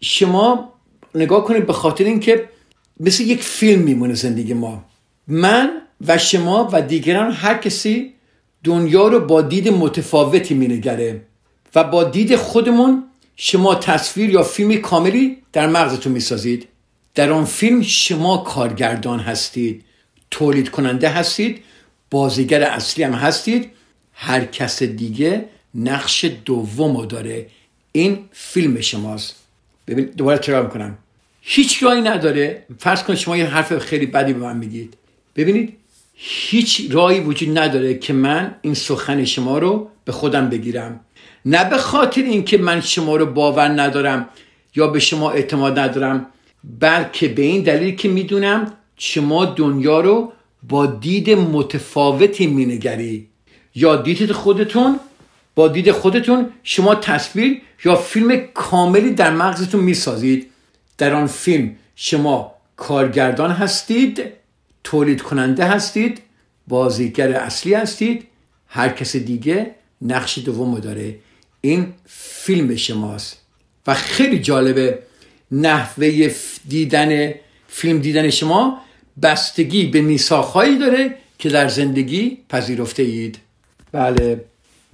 شما 0.00 0.72
نگاه 1.14 1.44
کنید 1.44 1.66
به 1.66 1.72
خاطر 1.72 2.04
اینکه 2.04 2.48
مثل 3.00 3.22
یک 3.22 3.42
فیلم 3.42 3.82
میمونه 3.82 4.14
زندگی 4.14 4.54
ما. 4.54 4.84
من 5.28 5.70
و 6.06 6.18
شما 6.18 6.68
و 6.72 6.82
دیگران 6.82 7.32
هر 7.32 7.54
کسی 7.54 8.13
دنیا 8.64 9.08
رو 9.08 9.20
با 9.20 9.42
دید 9.42 9.68
متفاوتی 9.68 10.54
مینگره 10.54 11.20
و 11.74 11.84
با 11.84 12.04
دید 12.04 12.36
خودمون 12.36 13.04
شما 13.36 13.74
تصویر 13.74 14.30
یا 14.30 14.42
فیلم 14.42 14.76
کاملی 14.76 15.36
در 15.52 15.66
مغزتون 15.66 16.12
می‌سازید. 16.12 16.68
در 17.14 17.32
آن 17.32 17.44
فیلم 17.44 17.82
شما 17.82 18.36
کارگردان 18.36 19.20
هستید 19.20 19.84
تولید 20.30 20.70
کننده 20.70 21.08
هستید 21.08 21.62
بازیگر 22.10 22.62
اصلی 22.62 23.04
هم 23.04 23.12
هستید. 23.12 23.70
هر 24.12 24.44
کس 24.44 24.82
دیگه 24.82 25.44
نقش 25.74 26.24
دوم 26.44 27.06
داره. 27.06 27.46
این 27.92 28.18
فیلم 28.32 28.80
شماست. 28.80 29.34
ببین 29.88 30.04
دوباره 30.04 30.38
تکرار 30.38 30.62
می‌کنم. 30.62 30.98
هیچ 31.40 31.82
راهی 31.82 32.00
نداره. 32.00 32.64
فرض 32.78 33.02
کنید 33.02 33.18
شما 33.18 33.36
یه 33.36 33.46
حرف 33.46 33.78
خیلی 33.78 34.06
بدی 34.06 34.32
به 34.32 34.38
من 34.38 34.56
میگید. 34.56 34.96
ببینید 35.36 35.76
هیچ 36.14 36.88
راهی 36.90 37.20
وجود 37.20 37.58
نداره 37.58 37.98
که 37.98 38.12
من 38.12 38.54
این 38.62 38.74
سخن 38.74 39.24
شما 39.24 39.58
رو 39.58 39.90
به 40.04 40.12
خودم 40.12 40.48
بگیرم. 40.48 41.00
نه 41.46 41.70
به 41.70 41.76
خاطر 41.76 42.22
اینکه 42.22 42.58
من 42.58 42.80
شما 42.80 43.16
رو 43.16 43.26
باور 43.26 43.68
ندارم 43.68 44.28
یا 44.74 44.86
به 44.86 45.00
شما 45.00 45.30
اعتماد 45.30 45.78
ندارم 45.78 46.26
بلکه 46.80 47.28
به 47.28 47.42
این 47.42 47.62
دلیل 47.62 47.94
که 47.94 48.08
می‌دونم 48.08 48.72
شما 48.96 49.44
دنیا 49.44 50.00
رو 50.00 50.32
با 50.68 50.86
دید 50.86 51.30
متفاوتی 51.30 52.46
مینگری. 52.46 53.28
یا 53.74 53.96
دید 53.96 54.32
خودتون 54.32 55.00
با 55.54 55.68
دید 55.68 55.92
خودتون 55.92 56.50
شما 56.62 56.94
تصویر 56.94 57.62
یا 57.84 57.96
فیلم 57.96 58.36
کاملی 58.54 59.10
در 59.10 59.30
مغزتون 59.30 59.80
می‌سازید. 59.80 60.50
در 60.98 61.14
آن 61.14 61.26
فیلم 61.26 61.76
شما 61.96 62.54
کارگردان 62.76 63.50
هستید. 63.50 64.22
تولید 64.84 65.22
کننده 65.22 65.64
هستید 65.64 66.22
بازیگر 66.68 67.32
اصلی 67.32 67.74
هستید 67.74 68.26
هر 68.66 68.88
کس 68.88 69.16
دیگه 69.16 69.74
نقش 70.02 70.38
دوم 70.38 70.78
داره. 70.78 71.14
این 71.60 71.94
فیلم 72.06 72.76
شماست. 72.76 73.44
و 73.86 73.94
خیلی 73.94 74.38
جالبه 74.38 74.98
نحوه 75.52 76.34
دیدن 76.68 77.34
فیلم 77.68 77.98
دیدن 77.98 78.30
شما 78.30 78.80
بستگی 79.22 79.86
به 79.86 80.00
میساخهایی 80.00 80.78
داره 80.78 81.16
که 81.38 81.48
در 81.48 81.68
زندگی 81.68 82.38
پذیرفته 82.48 83.02
اید 83.02 83.38
بله 83.92 84.44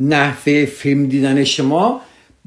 نحوه 0.01 0.65
فیلم 0.65 1.07
دیدن 1.07 1.45
شما 1.45 2.01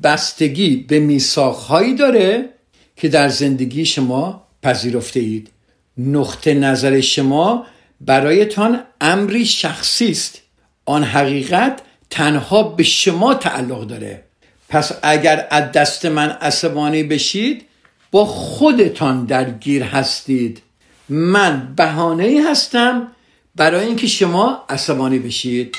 بستگی 0.03 0.75
به 0.75 0.99
میساخهایی 0.99 1.95
داره 1.95 2.49
که 2.95 3.07
در 3.07 3.29
زندگی 3.29 3.85
شما 3.85 4.47
پذیرفته 4.63 5.19
اید 5.19 5.49
نقطه 5.97 6.53
نظر 6.53 7.01
شما 7.01 7.65
برایتان 8.01 8.83
امری 9.01 9.45
شخصی 9.45 10.11
است. 10.11 10.41
آن 10.85 11.03
حقیقت 11.03 11.81
تنها 12.09 12.63
به 12.63 12.83
شما 12.83 13.33
تعلق 13.33 13.87
داره. 13.87 14.23
پس 14.69 14.91
اگر 15.03 15.47
از 15.49 15.71
دست 15.71 16.05
من 16.05 16.29
عصبانی 16.29 17.03
بشید 17.03 17.65
با 18.11 18.25
خودتان 18.25 19.25
درگیر 19.25 19.83
هستید. 19.83 20.61
من 21.09 21.73
بهانه 21.75 22.41
هستم 22.49 23.07
برای 23.55 23.85
اینکه 23.85 24.07
شما 24.07 24.65
عصبانی 24.69 25.19
بشید. 25.19 25.75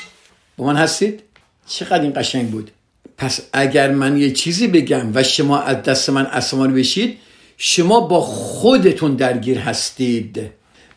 با 0.57 0.65
من 0.65 0.75
هستید؟ 0.75 1.23
چقدر 1.67 2.01
این 2.01 2.13
قشنگ 2.15 2.49
بود. 2.49 2.71
پس 3.17 3.41
اگر 3.53 3.91
من 3.91 4.17
یه 4.17 4.31
چیزی 4.31 4.67
بگم 4.67 5.11
و 5.13 5.23
شما 5.23 5.59
از 5.59 5.83
دست 5.83 6.09
من 6.09 6.25
عصبانی 6.25 6.73
بشید 6.73 7.17
شما 7.57 7.99
با 7.99 8.21
خودتون 8.21 9.15
درگیر 9.15 9.59
هستید. 9.59 10.49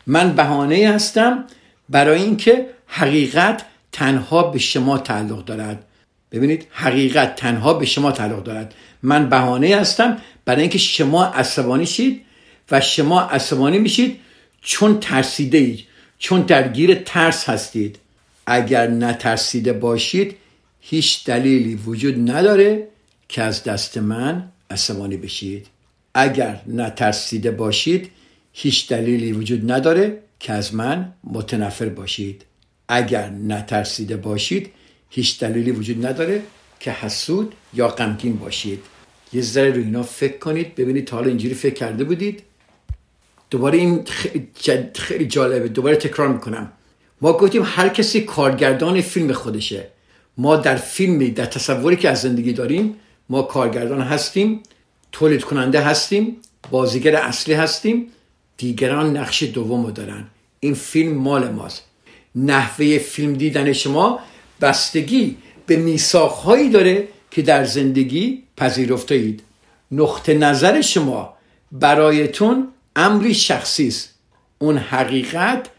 من 0.07 0.35
بهانه 0.35 0.89
هستم 0.89 1.45
برای 1.89 2.21
اینکه 2.21 2.65
حقیقت 2.87 3.65
تنها 3.91 4.43
به 4.43 4.59
شما 4.59 4.97
تعلق 4.97 5.45
دارد. 5.45 5.85
ببینید 6.31 6.67
حقیقت 6.71 7.35
تنها 7.35 7.73
به 7.73 7.85
شما 7.85 8.11
تعلق 8.11 8.43
دارد. 8.43 8.73
من 9.03 9.29
بهانه 9.29 9.75
هستم 9.75 10.17
برای 10.45 10.61
اینکه 10.61 10.77
شما 10.77 11.25
عصبانی 11.25 11.85
شید 11.85 12.21
و 12.71 12.81
شما 12.81 13.21
عصبانی 13.21 13.79
میشید 13.79 14.19
چون 14.61 14.99
ترسیده 14.99 15.57
اید 15.57 15.85
چون 16.19 16.41
درگیر 16.41 16.95
ترس 16.95 17.49
هستید. 17.49 17.99
اگر 18.45 18.87
نترسیده 18.87 19.73
باشید 19.73 20.35
هیچ 20.81 21.25
دلیلی 21.25 21.75
وجود 21.75 22.31
نداره 22.31 22.87
که 23.29 23.41
از 23.41 23.63
دست 23.63 23.97
من 23.97 24.51
عصبانی 24.71 25.17
بشید. 25.17 25.67
اگر 26.13 26.61
نترسیده 26.67 27.51
باشید 27.51 28.11
هیچ 28.53 28.89
دلیلی 28.89 29.31
وجود 29.31 29.71
نداره 29.71 30.17
که 30.39 30.53
از 30.53 30.75
من 30.75 31.13
متنفر 31.23 31.89
باشید. 31.89 32.45
اگر 32.87 33.29
نترسیده 33.29 34.17
باشید 34.17 34.71
هیچ 35.09 35.39
دلیلی 35.39 35.71
وجود 35.71 36.05
نداره 36.05 36.41
که 36.79 36.91
حسود 36.91 37.55
یا 37.73 37.87
غمگین 37.87 38.35
باشید. 38.35 38.79
یه 39.33 39.41
ذره 39.41 39.71
رو 39.71 39.81
اینا 39.81 40.03
فکر 40.03 40.37
کنید 40.37 40.75
ببینید 40.75 41.05
تا 41.05 41.15
حالا 41.15 41.27
اینجوری 41.27 41.53
فکر 41.53 41.73
کرده 41.73 42.03
بودید. 42.03 42.43
دوباره 43.49 43.77
این 43.77 44.05
خیلی 44.95 45.25
جالبه. 45.25 45.67
دوباره 45.67 45.95
تکرار 45.95 46.27
می‌کنم. 46.27 46.71
ما 47.21 47.33
گفتیم 47.33 47.61
هر 47.65 47.89
کسی 47.89 48.21
کارگردان 48.21 49.01
فیلم 49.01 49.33
خودشه. 49.33 49.87
ما 50.37 50.55
در 50.55 50.75
فیلمی 50.75 51.31
در 51.31 51.45
تصوری 51.45 51.95
که 51.95 52.09
از 52.09 52.21
زندگی 52.21 52.53
داریم 52.53 52.95
ما 53.29 53.41
کارگردان 53.41 54.01
هستیم. 54.01 54.63
تولید 55.11 55.43
کننده 55.43 55.81
هستیم 55.81 56.37
بازیگر 56.71 57.15
اصلی 57.15 57.53
هستیم. 57.53 58.07
دیگران 58.57 59.17
نقش 59.17 59.43
دوم 59.43 59.91
دارن. 59.91 60.27
این 60.59 60.73
فیلم 60.73 61.13
مال 61.13 61.51
ماست. 61.51 61.83
نحوه 62.35 62.97
فیلم 62.97 63.33
دیدن 63.33 63.73
شما 63.73 64.19
بستگی 64.61 65.37
به 65.65 65.75
میساخهایی 65.75 66.69
داره 66.69 67.07
که 67.31 67.41
در 67.41 67.63
زندگی 67.65 68.43
پذیرفته 68.57 69.15
اید 69.15 69.43
نقطه 69.91 70.33
نظر 70.33 70.81
شما 70.81 71.33
برایتون 71.71 72.67
امری 72.95 73.33
شخصی 73.33 73.87
است. 73.87 74.13
اون 74.59 74.77
حقیقت 74.77 75.69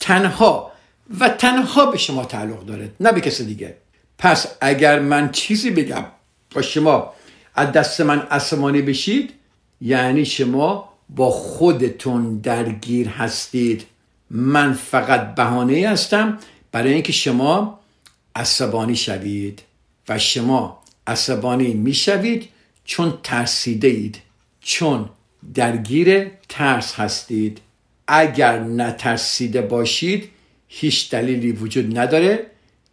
تنها 0.00 0.72
و 1.20 1.28
تنها 1.28 1.86
به 1.86 1.98
شما 1.98 2.24
تعلق 2.24 2.66
داره 2.66 2.90
نه 3.00 3.12
به 3.12 3.20
کسی 3.20 3.44
دیگه. 3.44 3.74
پس 4.18 4.46
اگر 4.60 4.98
من 5.00 5.32
چیزی 5.32 5.70
بگم 5.70 6.04
با 6.54 6.62
شما 6.62 7.12
از 7.54 7.72
دست 7.72 8.00
من 8.00 8.18
عصبانی 8.20 8.82
بشید 8.82 9.32
یعنی 9.80 10.24
شما 10.24 10.88
با 11.08 11.30
خودتون 11.30 12.38
درگیر 12.38 13.08
هستید. 13.08 13.86
من 14.30 14.72
فقط 14.72 15.34
بهانه 15.34 15.88
هستم 15.88 16.38
برای 16.72 16.92
اینکه 16.92 17.12
شما 17.12 17.80
عصبانی 18.36 18.96
شوید 18.96 19.62
و 20.08 20.18
شما 20.18 20.82
عصبانی 21.06 21.74
می‌شوید 21.74 22.48
چون 22.84 23.18
ترسیده 23.22 23.88
اید 23.88 24.18
چون 24.60 25.08
درگیر 25.54 26.30
ترس 26.48 26.94
هستید. 26.94 27.60
اگر 28.08 28.58
نترسیده 28.58 29.62
باشید 29.62 30.30
هیچ 30.68 31.10
دلیلی 31.10 31.52
وجود 31.52 31.98
نداره 31.98 32.46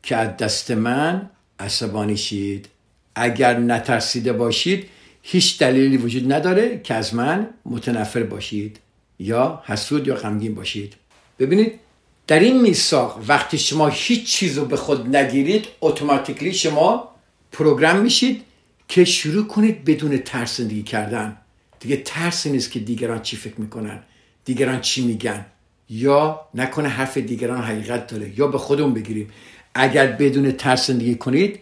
که 0.03 0.15
از 0.15 0.37
دست 0.37 0.71
من 0.71 1.29
عصبانی 1.59 2.17
شید. 2.17 2.67
اگر 3.15 3.59
نترسیده 3.59 4.33
باشید 4.33 4.89
هیچ 5.21 5.59
دلیلی 5.59 5.97
وجود 5.97 6.33
نداره 6.33 6.81
که 6.83 6.93
از 6.93 7.15
من 7.15 7.47
متنفر 7.65 8.23
باشید 8.23 8.79
یا 9.19 9.63
حسود 9.65 10.07
یا 10.07 10.15
غمگین 10.15 10.55
باشید. 10.55 10.93
ببینید 11.39 11.79
در 12.27 12.39
این 12.39 12.61
میثاق 12.61 13.23
وقتی 13.27 13.57
شما 13.57 13.87
هیچ 13.87 14.25
چیز 14.25 14.57
رو 14.57 14.65
به 14.65 14.77
خود 14.77 15.15
نگیرید 15.15 15.67
اتوماتیکلی 15.81 16.53
شما 16.53 17.09
پروگرام 17.51 17.99
میشید 17.99 18.41
که 18.87 19.05
شروع 19.05 19.47
کنید 19.47 19.85
بدون 19.85 20.17
ترس 20.17 20.57
زندگی 20.57 20.83
کردن. 20.83 21.37
دیگه 21.79 21.97
ترس 21.97 22.47
نیست 22.47 22.71
که 22.71 22.79
دیگران 22.79 23.21
چی 23.21 23.37
فکر 23.37 23.61
می‌کنن 23.61 23.99
دیگران 24.45 24.81
چی 24.81 25.05
میگن. 25.05 25.45
یا 25.89 26.41
نکنه 26.53 26.89
حرف 26.89 27.17
دیگران 27.17 27.61
حقیقت 27.61 28.07
داره 28.07 28.39
یا 28.39 28.47
به 28.47 28.57
خودمون 28.57 28.93
بگیریم. 28.93 29.29
اگر 29.73 30.07
بدون 30.07 30.51
ترس 30.51 30.87
زندگی 30.87 31.15
کنید 31.15 31.59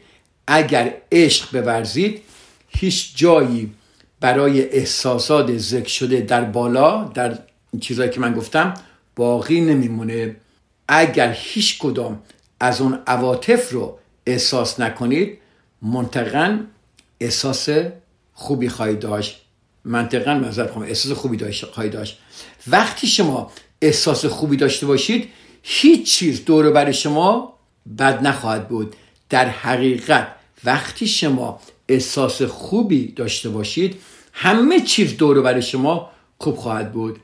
اگر 0.52 0.94
عشق 1.12 1.62
بورزید 1.62 2.22
هیچ 2.70 3.18
جایی 3.18 3.74
برای 4.20 4.70
احساسات 4.70 5.58
ذکر 5.58 5.90
شده 5.90 6.22
در 6.22 6.44
بالا 6.44 7.04
در 7.04 7.38
این 7.72 7.80
چیزهایی 7.80 8.12
که 8.12 8.20
من 8.20 8.34
گفتم 8.34 8.74
باقی 9.16 9.62
نمیمونه. 9.62 10.36
اگر 10.88 11.32
هیچ 11.32 11.80
کدام 11.80 12.22
از 12.60 12.82
اون 12.82 13.00
عواطف 13.08 13.72
رو 13.72 14.00
احساس 14.26 14.80
نکنید 14.80 15.38
منطقا 15.82 16.60
احساس 17.20 17.70
خوبی 18.34 18.70
خواهید 18.70 19.00
داشت. 19.00 19.42
منطقا 19.86 20.34
مذارت 20.34 20.78
احساس 20.78 21.12
خوبی 21.12 21.38
داشت 21.38 21.66
خواهید 21.66 21.94
داشت. 21.94 22.20
وقتی 22.68 23.08
شما 23.08 23.52
احساس 23.82 24.26
خوبی 24.26 24.58
داشته 24.58 24.86
باشید 24.86 25.30
هیچ 25.64 26.14
چیز 26.14 26.46
دور 26.46 26.72
بر 26.72 26.92
شما 26.92 27.54
بد 27.98 28.28
نخواهد 28.28 28.68
بود. 28.68 28.96
در 29.30 29.50
حقیقت 29.50 30.39
وقتی 30.64 31.08
شما 31.08 31.60
احساس 31.90 32.42
خوبی 32.42 33.08
داشته 33.08 33.50
باشید 33.50 33.96
همه 34.34 34.80
چیز 34.80 35.18
دور 35.18 35.42
بر 35.42 35.60
شما 35.60 36.10
خوب 36.38 36.56
خواهد 36.56 36.92
بود. 36.92 37.20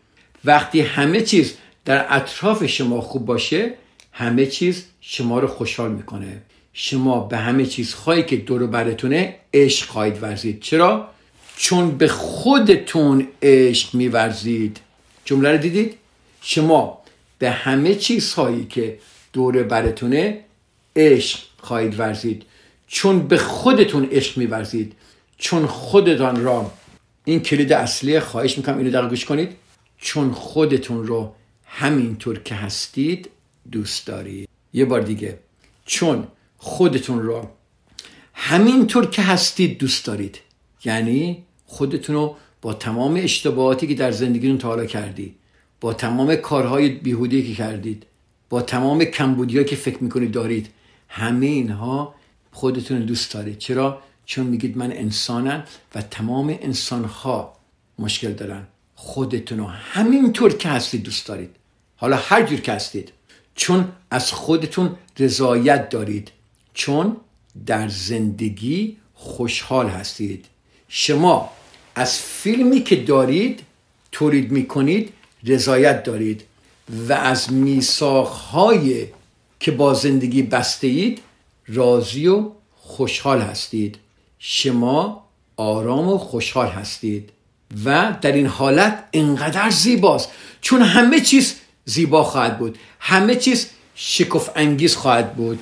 وقتی 0.45 0.81
همه 0.81 1.21
چیز 1.21 1.53
در 1.85 2.15
اطراف 2.15 2.65
شما 2.65 3.01
خوب 3.01 3.25
باشه 3.25 3.73
همه 4.11 4.45
چیز 4.45 4.85
شما 5.01 5.39
رو 5.39 5.47
خوشحال 5.47 5.91
می‌کنه. 5.91 6.41
شما 6.73 7.19
به 7.19 7.37
همه 7.37 7.65
چیزهایی 7.65 8.23
که 8.23 8.35
دور 8.35 8.67
برتونه 8.67 9.35
عشق 9.53 9.87
خواهید 9.87 10.23
ورزید. 10.23 10.61
چرا؟ 10.61 11.09
چون 11.57 11.97
به 11.97 12.07
خودتون 12.07 13.27
عشق 13.41 13.95
میورزید. 13.95 14.79
جمله 15.25 15.51
رو 15.51 15.57
دیدید؟ 15.57 15.97
شما 16.41 17.01
به 17.39 17.51
همه 17.51 17.95
چیزهایی 17.95 18.65
که 18.65 18.97
دور 19.33 19.63
برتونه 19.63 20.39
عشق 20.95 21.39
خواهید 21.57 21.99
ورزید. 21.99 22.43
چون 22.95 23.27
به 23.27 23.37
خودتون 23.37 24.05
عشق 24.11 24.37
میورزید 24.37 24.93
چون 25.37 25.65
خودتان 25.65 26.43
را 26.43 26.71
این 27.25 27.39
کلید 27.39 27.73
اصلی 27.73 28.19
خواهش 28.19 28.57
می‌کنم 28.57 28.77
اینو 28.77 28.91
دقیق 28.91 29.09
گوش 29.09 29.25
کنید 29.25 29.49
چون 29.97 30.31
خودتون 30.31 31.07
رو 31.07 31.35
همینطور 31.65 32.39
که 32.39 32.55
هستید 32.55 33.29
دوست 33.71 34.07
دارید. 34.07 34.49
یه 34.73 34.85
بار 34.85 35.01
دیگه 35.01 35.39
چون 35.85 36.27
خودتون 36.57 37.21
رو 37.21 37.49
همینطور 38.33 39.05
که 39.05 39.21
هستید 39.21 39.77
دوست 39.77 40.05
دارید. 40.05 40.39
یعنی 40.85 41.43
خودتون 41.65 42.15
رو 42.15 42.35
با 42.61 42.73
تمام 42.73 43.15
اشتباهاتی 43.15 43.87
که 43.87 43.93
در 43.93 44.11
زندگیتون 44.11 44.57
تا 44.57 44.67
حالا 44.67 44.85
کردید 44.85 45.35
با 45.81 45.93
تمام 45.93 46.35
کارهای 46.35 46.89
بیهودی 46.89 47.47
که 47.47 47.55
کردید 47.55 48.05
با 48.49 48.61
تمام 48.61 49.03
کمبودی 49.03 49.63
که 49.63 49.75
فکر 49.75 50.03
می‌کنید 50.03 50.31
دارید 50.31 50.69
همه 51.09 51.45
اینها 51.45 52.15
خودتون 52.55 52.99
دوست 52.99 53.33
دارید. 53.33 53.57
چرا؟ 53.57 54.01
چون 54.25 54.45
میگید 54.45 54.77
من 54.77 54.91
انسانم 54.91 55.63
و 55.95 56.01
تمام 56.01 56.57
انسانها 56.61 57.53
مشکل 57.99 58.31
دارن. 58.31 58.63
خودتون 58.95 59.57
رو 59.57 59.65
همینطور 59.67 60.53
که 60.53 60.69
هستید 60.69 61.03
دوست 61.03 61.27
دارید. 61.27 61.49
حالا 61.95 62.17
هر 62.17 62.43
جور 62.43 62.59
که 62.59 62.71
هستید. 62.71 63.11
چون 63.55 63.87
از 64.11 64.31
خودتون 64.31 64.95
رضایت 65.19 65.89
دارید. 65.89 66.31
چون 66.73 67.17
در 67.65 67.87
زندگی 67.87 68.97
خوشحال 69.13 69.89
هستید. 69.89 70.45
شما 70.87 71.49
از 71.95 72.17
فیلمی 72.17 72.83
که 72.83 72.95
دارید 72.95 73.59
تولید 74.11 74.51
می‌کنید 74.51 75.13
رضایت 75.45 76.03
دارید. 76.03 76.43
و 77.07 77.13
از 77.13 77.53
میساخهای 77.53 79.07
که 79.59 79.71
با 79.71 79.93
زندگی 79.93 80.41
بسته 80.41 80.87
اید 80.87 81.21
راضی 81.67 82.27
و 82.27 82.51
خوشحال 82.75 83.41
هستید. 83.41 83.97
شما 84.39 85.25
آرام 85.57 86.07
و 86.07 86.17
خوشحال 86.17 86.67
هستید. 86.67 87.29
و 87.85 88.15
در 88.21 88.31
این 88.31 88.45
حالت 88.45 89.03
انقدر 89.13 89.69
زیباست. 89.69 90.29
چون 90.61 90.81
همه 90.81 91.19
چیز 91.19 91.55
زیبا 91.85 92.23
خواهد 92.23 92.59
بود. 92.59 92.77
همه 92.99 93.35
چیز 93.35 93.69
شکف 93.95 94.49
انگیز 94.55 94.95
خواهد 94.95 95.35
بود. 95.35 95.59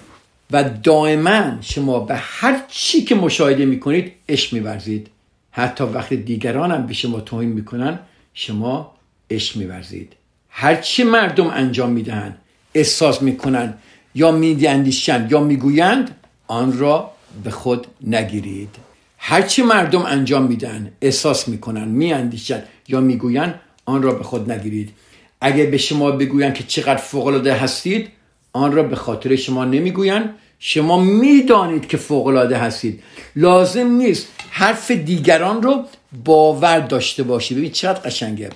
و 0.51 0.63
دائما 0.63 1.61
شما 1.61 1.99
به 1.99 2.15
هر 2.15 2.63
چی 2.67 3.01
که 3.01 3.15
مشاهده 3.15 3.65
می‌کنید 3.65 4.11
عشق 4.29 4.53
میورزید. 4.53 5.09
حتی 5.51 5.83
وقتی 5.83 6.17
دیگران 6.17 6.71
هم 6.71 6.87
به 6.87 6.93
شما 6.93 7.19
توهین 7.19 7.49
می‌کنن 7.49 7.99
شما 8.33 8.95
عشق 9.31 9.57
میورزید. 9.57 10.13
هرچی 10.49 11.03
مردم 11.03 11.47
انجام 11.47 11.89
می‌دهند 11.89 12.37
احساس 12.73 13.21
می‌کنند 13.21 13.79
یا 14.15 14.31
میاندیشند 14.31 15.31
یا 15.31 15.39
می‌گویند 15.39 16.15
آن 16.47 16.77
را 16.79 17.11
به 17.43 17.51
خود 17.51 17.87
نگیرید. 18.07 18.75
هرچی 19.17 19.61
مردم 19.61 20.01
انجام 20.01 20.43
میدن 20.43 20.91
احساس 21.01 21.47
می‌کنن 21.47 21.87
میاندیشند 21.87 22.63
یا 22.87 22.99
می‌گویند 22.99 23.59
آن 23.85 24.03
را 24.03 24.13
به 24.13 24.23
خود 24.23 24.51
نگیرید. 24.51 24.89
اگر 25.41 25.65
به 25.65 25.77
شما 25.77 26.11
بگویند 26.11 26.53
که 26.53 26.63
چقدر 26.63 26.95
فوقالعاده 26.95 27.53
هستید 27.53 28.09
آن 28.53 28.71
را 28.71 28.83
به 28.83 28.95
خاطر 28.95 29.35
شما 29.35 29.65
نمی‌گویند. 29.65 30.35
شما 30.59 30.99
می‌دانید 30.99 31.87
که 31.87 31.97
فوقالعاده 31.97 32.57
هستید. 32.57 33.03
لازم 33.35 33.87
نیست 33.87 34.27
حرف 34.49 34.91
دیگران 34.91 35.61
رو 35.63 35.85
باور 36.25 36.79
داشته 36.79 37.23
باشید. 37.23 37.57
ببین 37.57 37.71
چقدر 37.71 37.99
قشنگه 37.99 38.49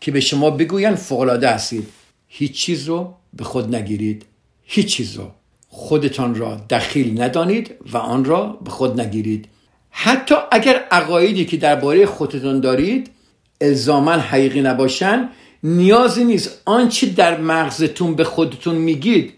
که 0.00 0.10
به 0.12 0.20
شما 0.20 0.50
بگوین 0.50 0.94
فوقالعاده 0.94 1.50
هستید. 1.50 1.88
هیچ 2.28 2.52
چیز 2.52 2.84
رو 2.84 3.14
به 3.36 3.44
خود 3.44 3.74
نگیرید. 3.74 4.24
هیچ 4.66 4.86
چیز 4.86 5.14
رو 5.14 5.30
خودتان 5.68 6.34
را 6.34 6.56
دخیل 6.70 7.22
ندانید 7.22 7.74
و 7.92 7.96
آن 7.96 8.24
را 8.24 8.58
به 8.64 8.70
خود 8.70 9.00
نگیرید. 9.00 9.48
حتی 9.90 10.34
اگر 10.50 10.84
عقایدی 10.90 11.44
که 11.44 11.56
درباره 11.56 12.06
خودتان 12.06 12.60
دارید 12.60 13.10
الزاما 13.60 14.12
حقیقی 14.12 14.60
نباشن 14.60 15.28
نیازی 15.62 16.24
نیست 16.24 16.62
آنچه 16.64 17.06
در 17.06 17.40
مغزتون 17.40 18.14
به 18.14 18.24
خودتون 18.24 18.74
میگید 18.74 19.32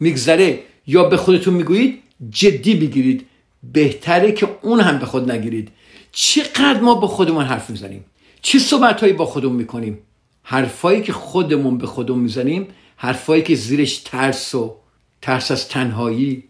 میگذره 0.00 0.58
یا 0.86 1.04
به 1.04 1.16
خودتون 1.16 1.54
می‌گویید 1.54 2.02
جدی 2.30 2.74
بگیرید. 2.74 3.26
بهتره 3.72 4.32
که 4.32 4.48
اون 4.62 4.80
هم 4.80 4.98
به 4.98 5.06
خود 5.06 5.30
نگیرید. 5.30 5.68
چقدر 6.12 6.80
ما 6.80 6.94
با 6.94 7.06
خودمون 7.06 7.44
حرف 7.44 7.70
می‌زنیم؟ 7.70 8.04
چه 8.42 8.58
صحبت 8.58 9.00
هایی 9.00 9.12
با 9.12 9.26
خودمون 9.26 9.56
می‌کنیم؟ 9.56 9.98
حرفایی 10.42 11.02
که 11.02 11.12
خودمون 11.12 11.78
به 11.78 11.86
خودمون 11.86 12.20
می‌زنیم 12.20 12.66
حرفایی 13.04 13.42
که 13.42 13.54
زیرش 13.54 13.98
ترس 13.98 14.54
و 14.54 14.74
ترس 15.22 15.50
از 15.50 15.68
تنهایی 15.68 16.44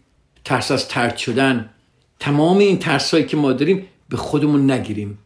ترس 0.45 0.71
از 0.71 0.87
ترد 0.87 1.17
شدن 1.17 1.69
تمام 2.19 2.57
این 2.57 2.79
ترسایی 2.79 3.25
که 3.25 3.37
ما 3.37 3.53
داریم 3.53 3.85
به 4.09 4.17
خودمون 4.17 4.71
نگیریم. 4.71 5.17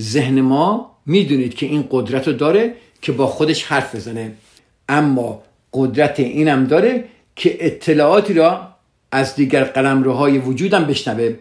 ذهن 0.00 0.40
ما 0.40 0.96
می‌دونید 1.06 1.54
که 1.54 1.66
این 1.66 1.84
قدرت 1.90 2.28
رو 2.28 2.34
داره 2.34 2.74
که 3.02 3.12
با 3.12 3.26
خودش 3.26 3.64
حرف 3.64 3.94
بزنه. 3.94 4.32
اما 4.88 5.42
قدرت 5.72 6.20
اینم 6.20 6.64
داره 6.64 7.04
که 7.36 7.66
اطلاعاتی 7.66 8.34
را 8.34 8.68
از 9.12 9.34
دیگر 9.34 9.64
قلمروهای 9.64 10.38
وجودم 10.38 10.84
بشنوه. 10.84 11.36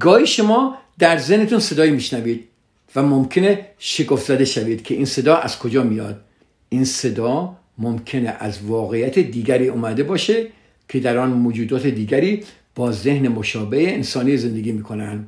گاهی 0.00 0.26
شما 0.26 0.78
در 0.98 1.18
ذهنتون 1.18 1.58
صدایی 1.58 1.90
میشنوید 1.90 2.48
و 2.96 3.02
ممکنه 3.02 3.66
شگفت 3.78 4.26
زده 4.26 4.44
شوید 4.44 4.82
که 4.82 4.94
این 4.94 5.04
صدا 5.04 5.36
از 5.36 5.58
کجا 5.58 5.82
میاد. 5.82 6.20
این 6.68 6.84
صدا 6.84 7.56
ممکنه 7.78 8.36
از 8.40 8.62
واقعیت 8.62 9.18
دیگری 9.18 9.68
اومده 9.68 10.02
باشه 10.02 10.46
که 10.88 11.00
در 11.00 11.18
آن 11.18 11.30
موجودات 11.30 11.86
دیگری 11.86 12.44
با 12.74 12.92
ذهن 12.92 13.28
مشابه 13.28 13.92
انسانی 13.92 14.36
زندگی 14.36 14.72
می‌کنن 14.72 15.26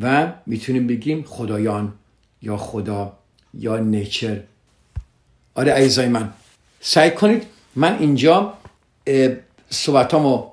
و 0.00 0.32
می‌تونیم 0.46 0.86
بگیم 0.86 1.22
خدایان 1.22 1.92
یا 2.42 2.56
خدا 2.56 3.12
یا 3.54 3.78
نیچر. 3.78 4.40
آره 5.54 5.72
عزیزای 5.72 6.08
من 6.08 6.30
سعی 6.80 7.10
کنید 7.10 7.42
من 7.76 7.98
اینجا 7.98 8.54
صحبتامو 9.70 10.44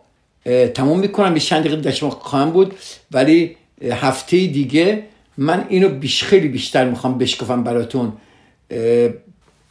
تموم 0.73 0.99
می‌کنم. 0.99 1.33
به 1.33 1.39
چند 1.39 1.63
دقیقه 1.63 1.81
در 1.81 2.09
خواهم 2.09 2.51
بود 2.51 2.75
ولی 3.11 3.55
هفته 3.91 4.47
دیگه 4.47 5.03
من 5.37 5.65
اینو 5.69 5.89
بیش 5.89 6.23
خیلی 6.23 6.47
بیشتر 6.47 6.89
می‌خوام 6.89 7.17
بشکفم 7.17 7.63
براتون. 7.63 8.13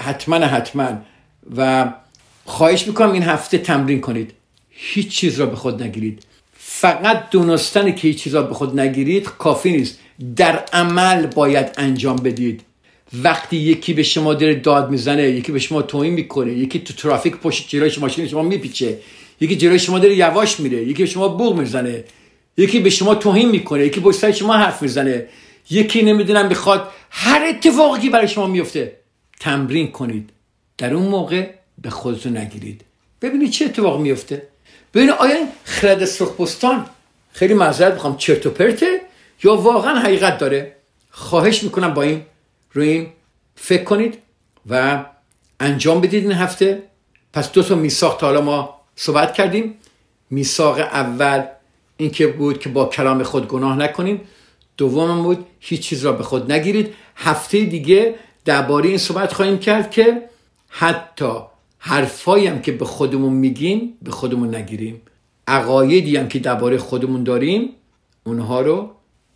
حتما 0.00 0.36
حتما. 0.36 0.88
و 1.56 1.92
خواهش 2.44 2.86
می‌کنم 2.86 3.12
این 3.12 3.22
هفته 3.22 3.58
تمرین 3.58 4.00
کنید. 4.00 4.32
هیچ 4.70 5.08
چیز 5.08 5.40
را 5.40 5.46
به 5.46 5.56
خود 5.56 5.82
نگیرید. 5.82 6.22
فقط 6.54 7.30
دونستن 7.30 7.92
که 7.92 8.08
هیچ 8.08 8.22
چیز 8.22 8.34
را 8.34 8.42
به 8.42 8.54
خود 8.54 8.80
نگیرید 8.80 9.28
کافی 9.38 9.70
نیست. 9.70 9.98
در 10.36 10.64
عمل 10.72 11.26
باید 11.26 11.66
انجام 11.76 12.16
بدید. 12.16 12.60
وقتی 13.22 13.56
یکی 13.56 13.92
به 13.94 14.02
شما 14.02 14.34
داره 14.34 14.54
داد 14.54 14.90
می‌زنه 14.90 15.22
یکی 15.22 15.52
به 15.52 15.58
شما 15.58 15.82
توهین 15.82 16.12
می‌کنه 16.12 16.52
یکی 16.52 16.78
تو 16.78 16.94
ترافیک 16.94 17.36
پشت 17.36 17.68
جلوی 17.68 17.92
ماشین 18.00 18.28
شما 18.28 18.42
میپیچه 18.42 18.98
یکی 19.40 19.56
جلوی 19.56 19.78
شما 19.78 19.98
داره 19.98 20.16
یواش 20.16 20.60
میره 20.60 20.82
یکی 20.82 21.02
به 21.02 21.08
شما 21.08 21.28
بوق 21.28 21.58
می‌زنه 21.58 22.04
یکی 22.56 22.80
به 22.80 22.90
شما 22.90 23.14
توهین 23.14 23.50
می‌کنه 23.50 23.86
یکی 23.86 24.00
پشت 24.00 24.30
شما 24.30 24.52
حرف 24.52 24.82
می‌زنه 24.82 25.26
یکی 25.70 26.02
نمی‌دونم 26.02 26.48
می‌خواد 26.48 26.88
هر 27.10 27.44
اتفاقی 27.48 28.08
برای 28.08 28.28
شما 28.28 28.46
میفته 28.46 28.96
تمرین 29.40 29.90
کنید. 29.90 30.30
در 30.82 30.94
اون 30.94 31.06
موقع 31.06 31.50
به 31.78 31.90
خودتون 31.90 32.36
نگیرید. 32.36 32.84
ببینید 33.22 33.50
چه 33.50 33.64
اتفاق 33.64 34.00
میفته. 34.00 34.48
ببینید 34.94 35.14
آیا 35.14 35.36
این 35.36 35.48
خرد 35.64 36.04
سرخپستان 36.04 36.86
خیلی 37.32 37.54
معذرت 37.54 37.92
می‌خوام 37.92 38.16
چرت 38.16 38.46
و 38.46 38.50
پرته 38.50 39.00
یا 39.44 39.56
واقعا 39.56 39.98
حقیقت 39.98 40.38
داره؟ 40.38 40.76
خواهش 41.10 41.62
می‌کنم 41.62 41.94
با 41.94 42.02
این 42.02 42.22
روی 42.72 42.88
این 42.88 43.06
فکر 43.54 43.84
کنید 43.84 44.18
و 44.70 45.04
انجام 45.60 46.00
بدید 46.00 46.22
این 46.22 46.32
هفته. 46.32 46.82
پس 47.32 47.52
دو 47.52 47.62
تا 47.62 47.74
میثاق 47.74 48.16
تا 48.16 48.26
حالا 48.26 48.40
ما 48.40 48.80
صحبت 48.96 49.34
کردیم. 49.34 49.74
میثاق 50.30 50.78
اول 50.78 51.42
این 51.96 52.10
که 52.10 52.26
بود 52.26 52.60
که 52.60 52.68
با 52.68 52.84
کلام 52.84 53.22
خود 53.22 53.48
گناه 53.48 53.76
نکنیم 53.76 54.20
دوم 54.76 55.22
بود 55.22 55.46
هیچ 55.60 55.80
چیز 55.80 56.04
را 56.04 56.12
به 56.12 56.24
خود 56.24 56.52
نگیرید. 56.52 56.94
هفته 57.16 57.64
دیگه 57.64 58.14
درباره 58.44 58.88
این 58.88 58.98
صحبت 58.98 59.32
خواهیم 59.32 59.58
کرد 59.58 59.90
که 59.90 60.31
حتی 60.74 61.32
حرفایی 61.78 62.46
هم 62.46 62.62
که 62.62 62.72
به 62.72 62.84
خودمون 62.84 63.32
میگیم 63.32 63.94
به 64.02 64.10
خودمون 64.10 64.54
نگیریم. 64.54 65.00
عقایدی 65.48 66.16
هم 66.16 66.28
که 66.28 66.38
درباره 66.38 66.78
خودمون 66.78 67.24
داریم 67.24 67.68
اونها 68.24 68.60
رو 68.60 68.90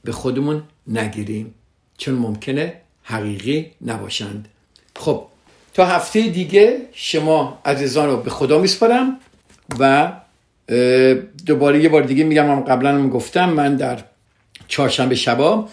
به 0.05 0.13
خودمون 0.13 0.63
نگیریم. 0.87 1.55
چون 1.99 2.15
ممکنه 2.15 2.81
حقیقی 3.03 3.71
نباشند. 3.87 4.49
خب 4.97 5.27
تا 5.75 5.87
هفته 5.87 6.29
دیگه 6.29 6.81
شما 6.93 7.59
عزیزان 7.65 8.09
رو 8.09 8.17
به 8.17 8.31
خدا 8.31 8.59
میسپارم 8.59 9.19
و 9.79 10.13
دوباره 11.47 11.83
یه 11.83 11.89
بار 11.89 12.03
دیگه 12.03 12.25
میگم 12.25 12.51
هم 12.51 12.61
قبلا 12.61 12.91
هم 12.91 13.11
گفتم 13.11 13.51
من 13.51 13.77
در 13.77 13.99
چهارشنبه 14.69 15.15
شبا 15.15 15.69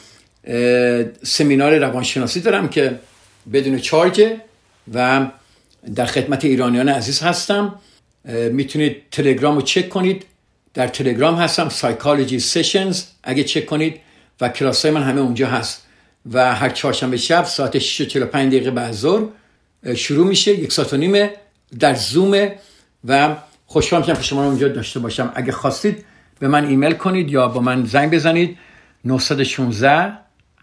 سمینار 1.23 1.77
روانشناسی 1.77 2.41
دارم 2.41 2.69
که 2.69 2.99
بدون 3.53 3.79
چارجه 3.79 4.41
و 4.93 5.27
در 5.95 6.05
خدمت 6.05 6.45
ایرانیان 6.45 6.89
عزیز 6.89 7.21
هستم. 7.21 7.75
می‌تونید 8.51 8.97
تلگرام 9.11 9.55
رو 9.55 9.61
چک 9.61 9.89
کنید. 9.89 10.25
در 10.73 10.87
تلگرام 10.87 11.35
هستم 11.35 11.69
Psychology 11.69 12.39
Sessions 12.39 13.03
اگه 13.23 13.43
چک 13.43 13.65
کنید 13.65 13.99
و 14.41 14.49
کلاس 14.49 14.85
های 14.85 14.93
من 14.93 15.03
همه 15.03 15.21
اونجا 15.21 15.47
هست. 15.47 15.87
و 16.31 16.55
هر 16.55 16.69
چهارشنبه 16.69 17.17
شب 17.17 17.43
ساعت 17.45 17.79
6 17.79 18.15
و 18.15 18.25
دقیقه 18.25 18.71
بعد 18.71 18.91
ظهر 18.91 19.23
شروع 19.95 20.27
میشه. 20.27 20.51
یک 20.51 20.71
ساعت 20.71 20.93
و 20.93 20.97
نیمه 20.97 21.33
در 21.79 21.95
زومه. 21.95 22.55
و 23.07 23.35
خوشحال 23.65 24.01
میشم 24.01 24.13
که 24.13 24.21
شما 24.21 24.41
رو 24.41 24.47
اونجا 24.47 24.67
داشته 24.67 24.99
باشم. 24.99 25.31
اگه 25.35 25.51
خواستید 25.51 26.05
به 26.39 26.47
من 26.47 26.67
ایمیل 26.67 26.93
کنید 26.93 27.29
یا 27.29 27.47
با 27.47 27.61
من 27.61 27.85
زنگ 27.85 28.11
بزنید. 28.11 28.57
916 29.05 30.13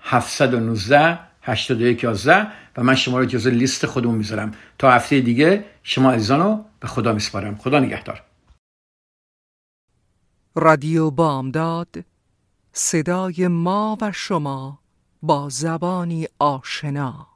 719 0.03 1.19
81 1.43 2.03
11 2.03 2.47
و 2.77 2.83
من 2.83 2.95
شما 2.95 3.19
رو 3.19 3.25
جزو 3.25 3.51
لیست 3.51 3.87
خودمون 3.87 4.15
می‌ذارم. 4.15 4.53
تا 4.79 4.91
هفته 4.91 5.21
دیگه 5.21 5.65
شما 5.83 6.13
عزیزان 6.13 6.41
رو 6.41 6.65
به 6.81 6.89
خدا 6.89 7.13
میسپارم. 7.13 7.57
خدا 7.57 7.79
نگهدار. 7.79 8.23
رادیو 10.55 11.11
بامداد 11.11 12.05
صدای 12.73 13.49
ما 13.49 13.99
و 14.01 14.13
شما 14.13 14.79
با 15.23 15.49
زبانی 15.49 16.27
آشنا. 16.39 17.30